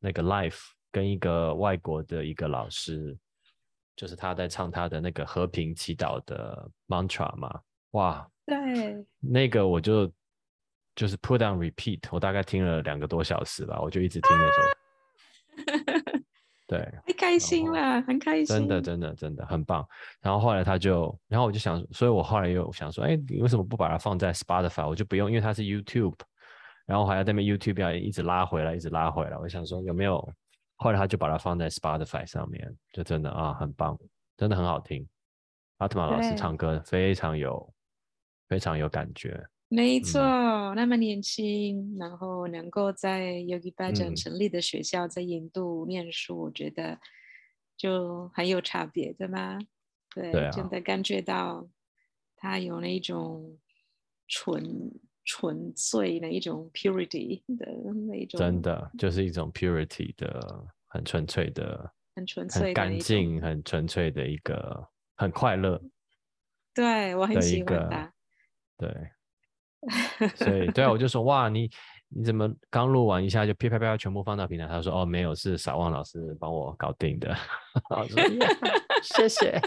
[0.00, 0.59] 那个 live，
[0.90, 3.16] 跟一个外国的一个老师，
[3.94, 7.61] 就是他在唱他的那个和平祈祷的 mantra 嘛，
[7.92, 10.11] 哇，对那个我就
[10.94, 16.16] 就是 put on repeat，我大概听了两个多小时吧，我就一直听那首。
[16.67, 19.87] 对，太开心后了，很开心，真的，真的，真的很棒。
[20.21, 24.89] 然后后来他就，然后我就想，所以我后来又想说，哎，你为什么不把它放在 Spotify？
[24.89, 26.19] 我就不用，因为它是 YouTube，
[26.87, 29.37] 然后还要在那边 YouTube 要一直拉回来，一直拉回来。
[29.39, 30.33] 我想说有没有？
[30.79, 33.99] 后来他就把它放在 Spotify 上面，就真的啊，很棒，
[34.37, 35.09] 真的很好听。
[35.79, 37.73] 阿特玛老师唱歌非常有，
[38.47, 39.43] 非常有感觉。
[39.69, 40.21] 没嗯错，
[40.77, 46.99] 那么年轻，然后能够在 Yogi b a j a n 成立的学校在印度念书，我觉得
[47.77, 49.59] 就很有差别，对吗？
[50.14, 51.69] 对，对啊真的感觉到
[52.37, 53.59] 他有那种
[54.29, 54.93] 纯
[55.25, 57.67] 纯粹的一种 purity 的
[58.07, 65.83] 那种，真的就是一种 purity 的，很纯粹的，很纯粹干净、很纯粹的一个，很快乐
[66.73, 68.12] 对我很喜欢个他。，
[68.79, 69.11] 对。
[70.34, 71.70] 所以对啊，我就说哇，你
[72.09, 74.66] 你怎么刚录完一下就啪啪啪全部放到平台？
[74.66, 77.37] 他说哦，没有，是傻旺老师帮我搞定的。
[79.03, 79.61] 谢谢。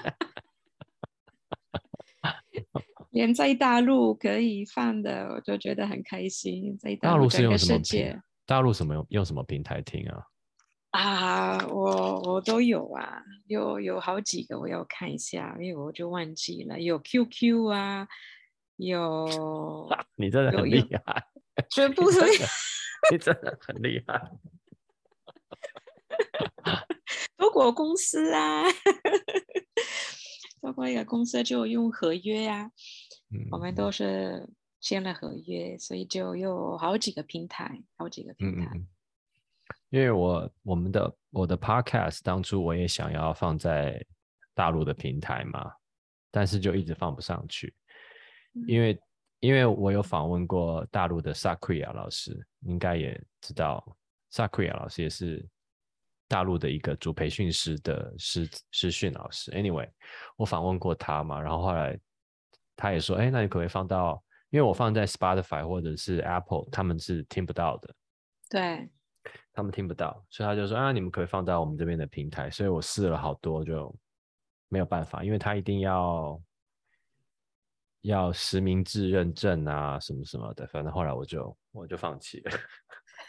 [3.12, 6.78] 连在大陆可以放的，我就觉得很开心。
[6.78, 8.22] 在大陆是用什么平？
[8.46, 10.24] 大陆什么用用什么平台听啊？
[10.92, 18.08] 啊，我我都有啊，有有好几个，我要看一下，因为我就忘记了，有 QQ 啊，
[18.80, 21.24] 有 你真的很厉害，
[21.70, 22.46] 全部都有
[23.12, 24.32] 你真的很厉害。
[27.38, 28.64] 多国公司啊，
[30.62, 32.72] 包括一个公司就用合约啊，
[33.52, 34.50] 我们嗯都是
[34.80, 38.66] 签了合约，所以就有好几个平台，好几个平台。
[38.66, 38.88] 嗯嗯嗯，
[39.90, 44.06] 因为我我们的我的 podcast 当初我也想要放在
[44.54, 45.72] 大陆的平台嘛，
[46.32, 47.74] 但是就一直放不上去，
[48.68, 49.00] 因为
[49.40, 53.84] 因为我有访问过大陆的萨奎亚老师，应该也知道
[54.30, 55.48] 萨奎亚老师也是
[56.28, 59.52] 大陆的一个主培训师的师师训老师。
[59.52, 59.90] Anyway，
[60.36, 62.00] 我访问过他嘛，然后后来
[62.76, 64.22] 他也说，哎，那你可不可以放到？
[64.52, 67.96] 因为我放在 Spotify 或者是 Apple，他们是听不到的。
[68.50, 68.90] 对，
[69.54, 72.50] 他们听不到，所以他就说啊，你们可以放到我们这边的平台。
[72.50, 73.96] 所以我试了好多，就
[74.68, 76.42] 没有办法，因为他一定要
[78.02, 80.66] 要实名制认证啊，什么什么的。
[80.68, 82.52] 反正后来我就我就放弃了，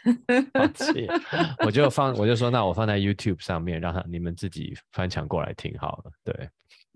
[0.53, 1.07] 放弃，
[1.65, 6.11] 我就放我就说，那我放在 YouTube 上面，让他你们自己翻墙过来听好了。
[6.23, 6.49] 对，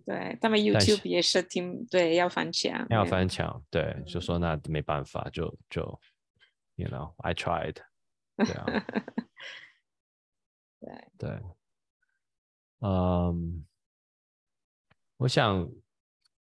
[0.05, 5.81] 对，他们 YouTube 也是听，对，要翻墙，要翻墙，对，就说那没办法，就就
[6.75, 7.75] ，you know，I tried，
[8.37, 8.65] 对啊。
[10.79, 11.41] 对，对，
[12.81, 13.65] 嗯，
[15.17, 15.67] 我想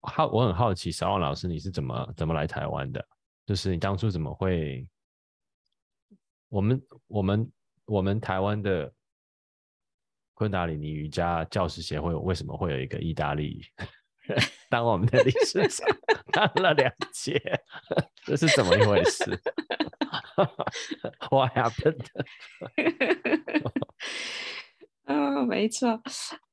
[0.04, 3.06] 好，我很好奇，小王老师你是怎么怎么来台湾的？
[3.45, 4.88] 就是你当初怎么会？
[6.49, 7.51] 我们我们
[7.86, 8.93] 我们台湾的
[10.36, 13.60] 昆达里尼瑜伽教师协会为什么会有一个意大利
[14.28, 14.39] 人
[14.70, 15.88] 当我们的理事长，
[16.32, 17.41] 当了两届，
[18.24, 19.24] 这是怎么一回事
[21.32, 22.06] ？What happened？
[25.06, 26.01] 哦， 没错，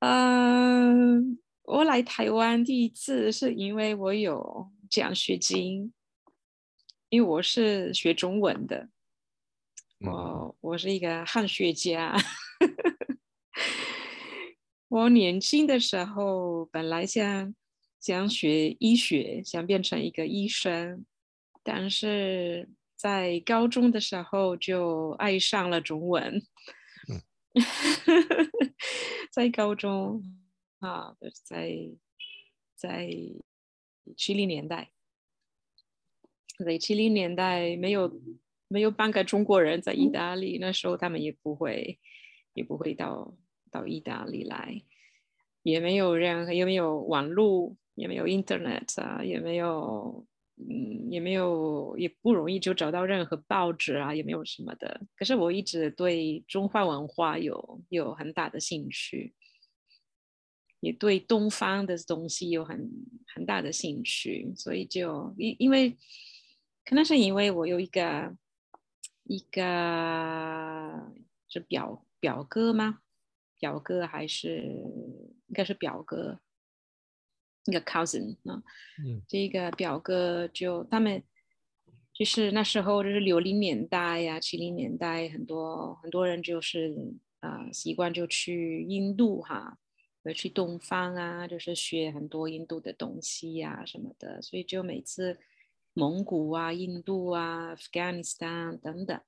[0.01, 1.39] 嗯，
[1.71, 5.93] 我来台湾第一次是因为我有奖学金，
[7.09, 8.89] 因为我是学中文的，
[10.01, 12.17] 嗯我我是一个汉学家。
[14.89, 17.55] 我年轻的时候本来想
[18.01, 21.07] 想学医学，想变成一个医生，
[21.63, 26.43] 但是在高中的时候就爱上了中文。
[29.31, 30.21] 在高中
[30.81, 31.91] 啊，在
[32.75, 33.11] 在
[34.17, 34.91] 七零年代，
[36.65, 38.21] 在七零年代没有
[38.69, 41.99] 没有半个中国人在意大利，那时候他们也不会
[42.55, 43.37] 也不会到
[43.71, 44.83] 到意大利来，
[45.63, 50.27] 也没有任何也没有网络也没有 Internet 啊，也没有，
[50.57, 55.03] 嗯，也没有，也不容易就找到任何报纸啊，也没有什么的。
[55.15, 59.35] 可是我一直对中华文化有有很大的兴趣，
[60.81, 62.91] 也对东方的东西有很
[63.35, 65.97] 很大的兴趣，所以就因因为
[66.85, 68.37] 可能是因为我有一个
[69.25, 71.13] 一个
[71.49, 73.01] 是表表哥吗？
[73.59, 74.63] 表哥还是
[75.47, 76.41] 应该是表哥。
[77.67, 78.63] 一个 cousin 啊，
[79.29, 81.23] 这个表哥就他们
[82.15, 86.97] 就是那时候就是六零年代呀、七零年代，很多很多人就是
[87.41, 89.79] 啊习惯就去印度哈，
[90.35, 95.39] 去东方啊，就是学很多印度的东西呀什么的，所以就每次
[95.95, 99.21] 蒙古啊、印度啊、Afghanistan 等等，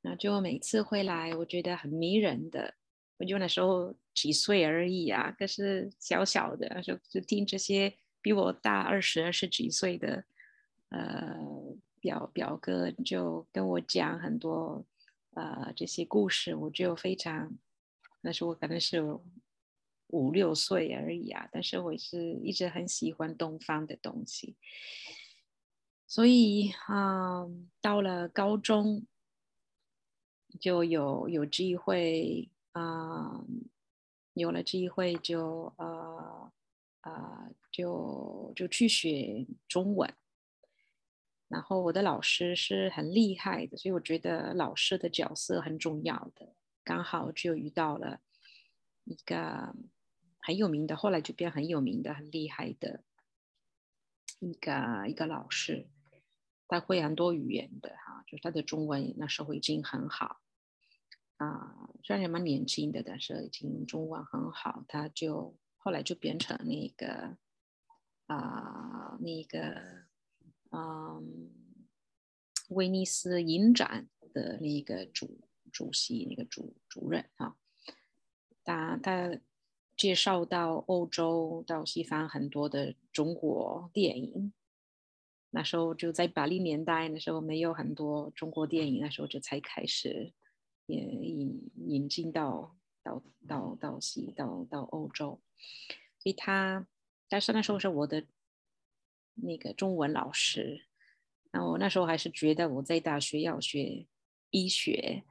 [0.00, 2.74] 那就每次回来，我觉得很迷人的。
[3.18, 10.24] 我就那时候几岁而已啊，可是小小的，就就听这些比我大二十二十几岁的
[10.88, 11.36] 呃
[12.00, 14.84] 表表哥就跟我讲很多
[15.34, 17.56] 呃这些故事，我就非常
[18.22, 19.00] 那时候我可能是
[20.12, 24.56] 五六岁而已啊，但是我是一直很喜欢东方的东西，
[26.06, 27.46] 所以啊
[27.82, 29.04] 到了高中
[30.58, 32.48] 就有有机会。
[32.74, 33.44] 啊，
[34.32, 36.50] 有了机会就呃
[37.02, 40.10] 呃就就去学中文，
[41.48, 46.54] 然后我的老师是很厉害的，所以我觉得老师的角色很重要的。
[46.82, 48.22] 刚好就遇到了
[49.04, 49.76] 一个
[50.42, 53.04] 很有名的，后来就变很有名的、很厉害的
[54.40, 55.86] 一个一个老师，
[56.66, 60.40] 他会很多语言的哈，就是他的中文那时候已经很好。
[61.36, 64.84] 啊，虽然也蛮年轻的，但是已经中文很好。
[64.88, 67.36] 他就后来就变成那个
[68.26, 70.04] 啊，那个
[70.70, 71.50] 嗯，
[72.68, 75.40] 威尼斯影展的那个主
[75.72, 77.56] 主席，那个主主任啊。
[78.64, 79.36] 他他
[79.96, 84.52] 介绍到欧洲、到西方很多的中国电影。
[85.50, 90.32] 那时候就在八零年代，那时候没有很多中国电影，那时候就才开始。
[90.86, 95.40] 也引引进到到到到西到到欧洲，
[96.18, 96.86] 所以他
[97.28, 98.26] 但是那时候是我的
[99.34, 100.86] 那个中文老师，
[101.52, 104.06] 那我那时候还是觉得我在大学要学
[104.50, 105.22] 医学，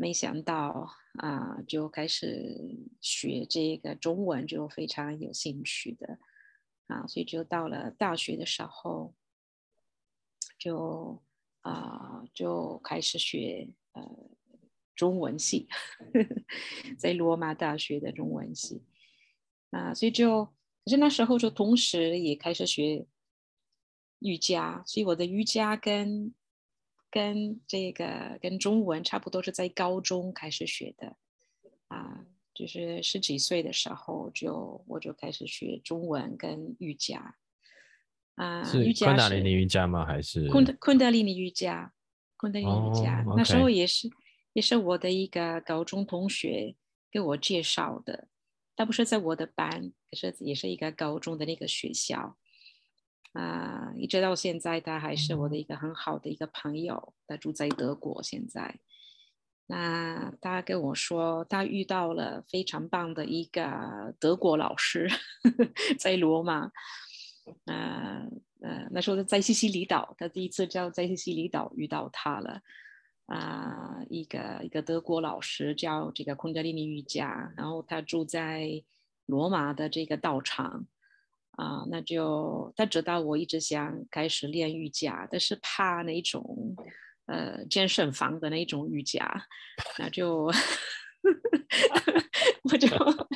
[0.00, 2.56] 没想到啊就开始
[3.00, 6.18] 学这个中文就非常有兴趣的
[6.86, 9.14] 啊，所以就到了大学的时候
[10.58, 11.22] 就
[11.60, 14.02] 啊就开始学呃。
[14.96, 15.66] 中文系，
[16.98, 18.82] 在罗马大学的中文系
[19.70, 23.06] 啊，所以就可是那时候就同时也开始学
[24.18, 26.34] 瑜伽，所以我的瑜伽跟
[27.10, 31.16] 跟这个跟中文差不多是在高中开始学的
[31.88, 37.36] 啊，就是十几岁的时候就我就开始学中文跟瑜伽
[38.36, 40.06] 啊，是昆达里尼瑜伽吗？
[40.06, 41.92] 还是昆昆德里尼瑜伽？
[42.36, 44.08] 昆德里尼瑜伽那时候也是。
[44.52, 46.74] 也是我的一个高中同学
[47.08, 48.26] 给我介绍的，
[48.74, 52.36] 他不是在我的班，可是也是一个高中的那个学校
[53.32, 57.14] 啊，一直到现在，他还是我的一个很好的一个朋友。
[57.26, 58.80] 他住在德国，现在，
[59.66, 65.08] 那他跟我说，他遇到了非常棒的一个德国老师，
[65.98, 66.70] 在罗马，
[67.66, 68.28] 呃
[68.60, 72.60] 呃，那时候在西西里岛，他第一次叫在西西里岛遇到他了。
[73.26, 78.82] 啊，一个一个德国老师叫这个昆德里尼瑜伽，然后他住在
[79.26, 80.84] 罗马的这个道场
[81.60, 86.74] 啊，那就他知道我一直想开始练瑜伽，但是怕那种
[87.26, 89.46] 呃健身房的那种瑜伽，
[89.98, 90.50] 那就
[92.72, 92.88] 我就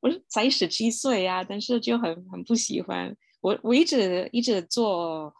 [0.00, 5.34] 我才十七岁呀，但是就很很不喜欢我，我一直一直做。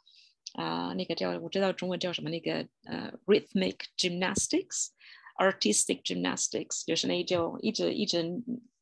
[0.55, 2.29] 啊，那个叫我知道中文叫什么？
[2.29, 8.23] 那个呃，rhythmic gymnastics，artistic gymnastics，就是那种一直一直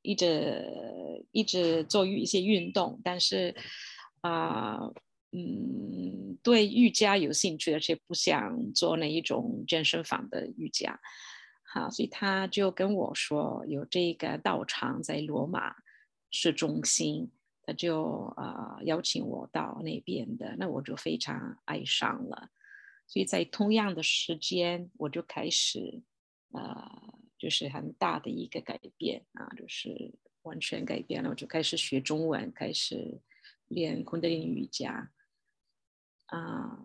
[0.02, 3.54] 一直一直做一些运动，但是
[4.20, 4.78] 啊，
[5.32, 11.00] 嗯，对瑜伽有兴趣，而且不想做那一种健身房的瑜伽。
[11.72, 15.74] 好，所以他就跟我说，有这个道场在罗马
[16.30, 17.30] 市中心。
[17.62, 22.48] 他就啊邀请我到那边的，那我就非常爱上了。
[23.06, 26.02] 所以在同样的时间，我就开始
[26.52, 30.12] 呃，就是很大的一个改变啊，就是
[30.42, 31.30] 完全改变了。
[31.30, 33.18] 我就开始学中文，开始
[33.68, 35.10] 练昆德林瑜伽，
[36.26, 36.84] 啊，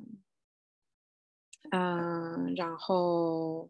[1.72, 3.70] 嗯，然后，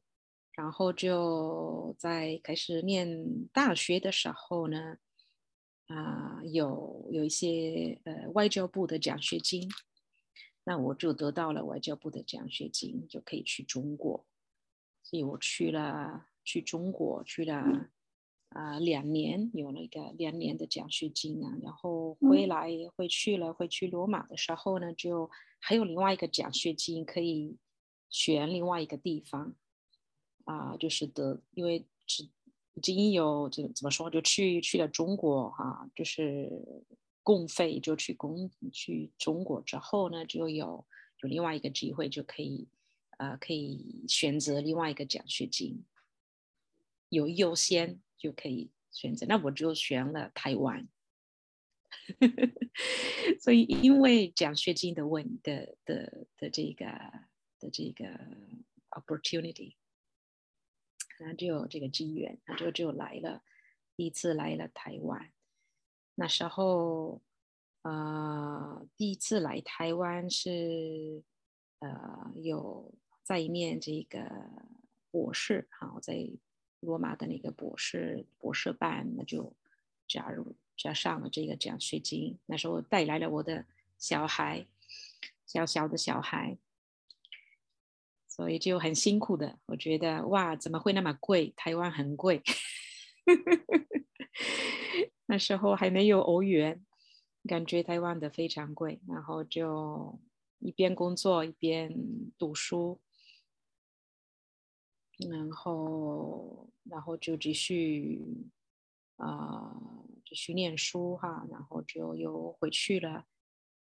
[0.52, 4.98] 然后就在开始念大学的时候呢，
[5.88, 9.68] 啊，有有一些呃外交部的奖学金，
[10.66, 14.28] 那我就得到了外交部的奖学金，就可以去中国，
[15.02, 17.90] 所以我去了去中国去了。
[18.50, 27.58] 啊，两年有了一个两年的奖学金啊，然后回来回去了，回去罗马的时候呢，就还有另外一个奖学金可以
[28.10, 29.54] 选另外一个地方
[30.46, 32.24] 啊，就是得，因为只
[32.76, 36.50] 已经有这怎么说，就去去了中国哈，就是
[37.24, 40.86] 公费就去公去中国之后呢，就有
[41.22, 42.70] 有另外一个机会就可以
[43.18, 45.84] 呃可以选择另外一个奖学金，
[47.10, 48.02] 有优先。
[48.18, 50.88] 就可以选择，那我就选了台湾。
[53.40, 56.86] 所以因为奖学金的问的的的这个
[57.60, 58.06] 的这个
[58.90, 59.76] opportunity，
[61.20, 63.44] 然后就有这个机缘，那就就来了，
[63.96, 65.32] 第一次来了台湾。
[66.16, 67.22] 那时候，
[67.84, 71.22] 呃，第一次来台湾是
[71.80, 72.92] 呃有
[73.22, 74.26] 在念这个
[75.12, 76.32] 博士，好在。
[76.86, 79.54] 罗马的那个博士博士班，那就
[80.08, 82.38] 加入加上了这个奖学金。
[82.46, 83.66] 那时候带来了我的
[83.98, 84.66] 小孩，
[85.46, 86.58] 小小的小孩，
[88.28, 89.60] 所以就很辛苦的。
[89.66, 91.54] 我觉得哇，怎么会那么贵？
[91.58, 92.42] 台湾很贵，
[95.26, 96.86] 那时候还没有欧元，
[97.48, 99.02] 感觉台湾的非常贵。
[99.08, 100.20] 然后就
[100.60, 101.92] 一边工作一边
[102.38, 103.02] 读书。
[105.18, 108.22] 然后，然后就继续，
[109.16, 109.74] 啊，
[110.26, 113.26] 继续念书哈，然后就又回去了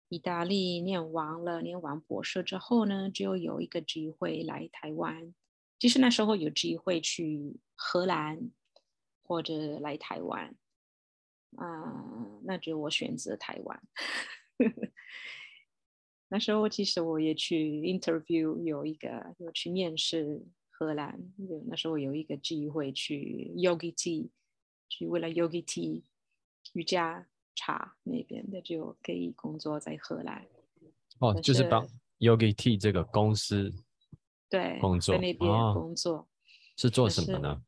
[0.07, 5.35] 意大利，念完了，念完博士之后呢，就有一个机会来台湾。
[5.77, 8.49] 其实那时候有机会去荷兰
[9.21, 10.55] 或者来台湾，
[11.57, 13.83] 啊，那就我选择台湾。
[16.29, 20.43] 那时候其实我也去 interview，有一个有去面试。
[20.79, 24.29] 荷兰有那时候有一个机会去 Yogi Tea，
[24.87, 26.03] 去为了 Yogi Tea
[26.71, 30.47] 瑜伽茶那边的就可以工作在荷兰。
[31.19, 31.85] 哦，就是帮
[32.19, 33.73] Yogi Tea 这个公司
[34.49, 36.29] 对工作在那边工作
[36.77, 37.61] 是做什么呢？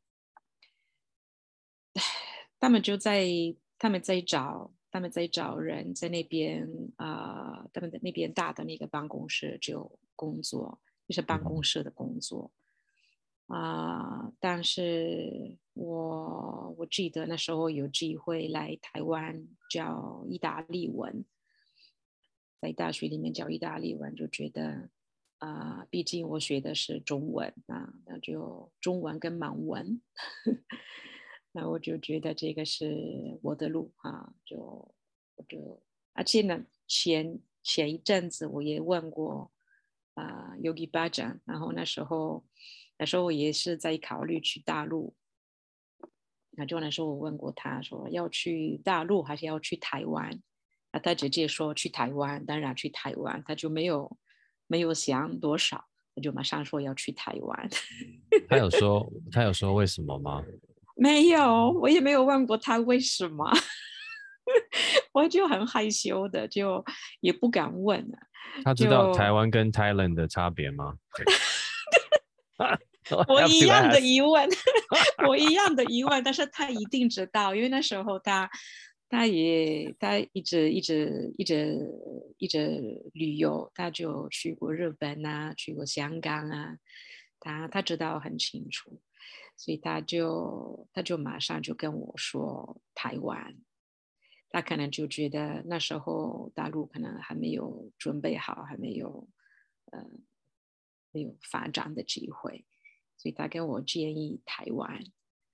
[2.61, 3.27] 他们就在
[3.77, 6.65] 他们在找他们在找人在那边
[6.95, 10.79] 啊，他们的那边大的那个办公室就工作，
[11.09, 12.49] 就是办公室的工作。
[13.51, 14.31] 啊！
[14.39, 21.25] 但是我我记得那时候有机会来台湾教意大利文，
[22.61, 24.89] 在大学里面教意大利文，就觉得
[25.39, 30.01] 啊，毕竟我学的是中文啊，那就中文跟盲文，
[31.51, 34.57] 那我就觉得这个是我的路啊，就
[35.35, 35.83] 我就
[36.13, 39.51] 而且呢，前前一阵子我也问过
[40.13, 42.45] 啊，Yogi 巴掌，然后那时候。
[43.01, 45.15] 那时候我也是在考虑去大陆，
[46.51, 50.39] 那就那时候我问过他说要去大陆还是要去台湾，
[50.91, 54.15] 那他直接说去台湾，当然去台湾，他就没有
[54.67, 55.83] 没有想多少，
[56.13, 57.69] 他就马上说要去台湾。
[58.47, 60.43] 他有说他有说为什么吗？
[60.95, 63.51] 没有，我也没有问过他为什么，
[65.11, 66.85] 我就很害羞的，就
[67.21, 68.07] 也不敢问
[68.63, 70.97] 他知道台湾跟 Thailand 的差别吗？
[73.27, 74.47] 我一样的 疑问，
[75.27, 78.49] 我一样的疑问，但是他一定知道，因为那时候他，
[79.09, 81.89] 他也他一直一直一直
[82.37, 86.77] 一直旅游，他就去过日本啊，去过香港啊，
[87.39, 89.01] 他他知道很清楚，
[89.57, 93.55] 所以他就他就马上就跟我说台湾，
[94.49, 99.27] 他可能就觉得那时候大陆可能还没有准备好，还没有
[99.91, 100.05] 呃
[101.11, 102.63] 没有发展的机会。
[103.22, 104.99] 所以他跟我建议台湾，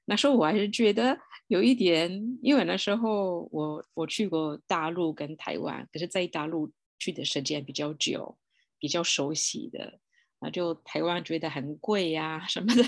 [0.05, 2.09] 那时候我还是觉得有一点，
[2.41, 8.37] 因为那时候我我去过大陆跟台湾，可是在大陆去的时间比较久，
[8.79, 9.99] 比较熟悉的，
[10.39, 12.81] 那就台湾觉得很贵呀什么的，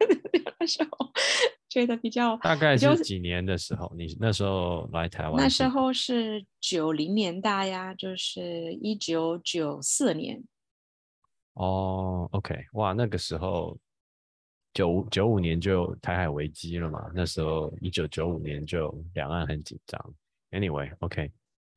[0.58, 1.12] 那时候
[1.68, 5.36] 觉得比较大概是几年的时候，你那时候来台湾？
[5.36, 10.42] 那时候是九零年代呀，就是一九九四年。
[11.52, 13.78] 哦，OK，哇，那个时候。
[14.74, 17.10] 九九五年就台海危机了嘛？
[17.14, 20.14] 那时候一九九五年就两岸很紧张。
[20.50, 21.30] Anyway，OK，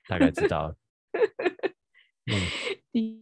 [0.08, 0.76] 大概知道
[2.28, 2.34] 嗯
[2.92, 3.22] 第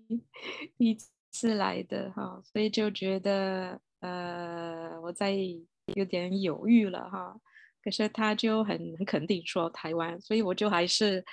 [0.78, 0.98] 一
[1.32, 5.36] 次来的哈，所以就觉得呃，我在
[5.95, 7.36] 有点犹豫了哈。
[7.84, 11.24] 可是他就很很肯定说台湾，所以我就还是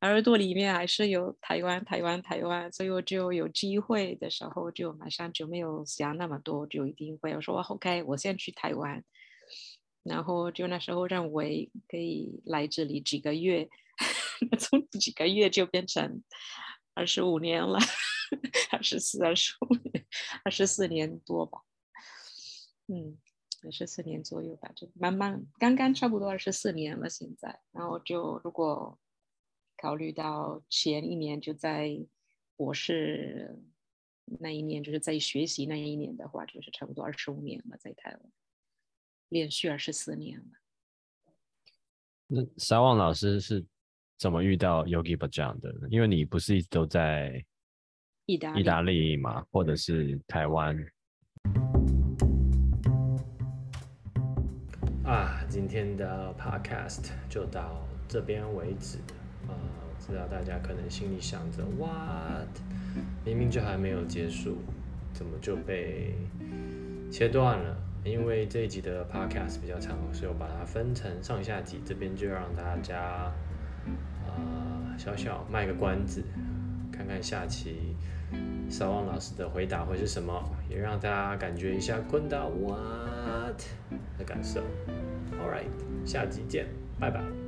[0.00, 9.04] 耳朵里面还是有台湾台湾台湾，所以我就有机会的时候就马上就没有想那么多，就一定会我说 OK，我先去台湾，
[10.02, 13.68] 然后就那时候认为可以来这里几个月，
[14.58, 16.22] 从几个月就变成
[16.94, 17.78] 二十五年了，
[18.70, 19.68] 二十四二十五，
[20.44, 21.60] 二十四年多吧，
[22.88, 23.18] 嗯。
[23.62, 27.10] 二十四年左右吧，就慢慢刚刚差不多二十四年了。
[27.10, 28.98] 现在，然后就如果
[29.76, 31.90] 考虑到前一年就在
[32.56, 33.58] 博士
[34.24, 38.20] 那一年，就是在学习那一年的话，就是差不多二十五年了，在台湾
[39.28, 40.46] 连续二十四年了。
[42.26, 43.64] 那沙旺老师是
[44.16, 45.74] 怎么遇到 Yogi Bhajan 的？
[45.90, 47.44] 因为你不是一直都在
[48.24, 50.76] 意大意大利嘛，或者是台湾？
[55.50, 58.98] 今天的 podcast 就到这边为止。
[59.48, 62.46] 呃，我知道大家可能心里想着，what？
[63.24, 64.58] 明明就还没有结束，
[65.12, 66.14] 怎么就被
[67.10, 67.76] 切断了？
[68.04, 71.80] 因为这一集的 podcast 比较长，所以我把它分成上下集。
[71.84, 73.32] 这边就让大家
[74.26, 76.22] 呃，小小卖个关子，
[76.92, 77.96] 看看下期
[78.70, 80.32] 少旺老师的回答会是什么，
[80.70, 83.60] 也让大家感觉一下坤到 what
[84.16, 84.62] 的感受。
[85.38, 85.68] All right，
[86.04, 86.66] 下集见，
[86.98, 87.39] 拜拜。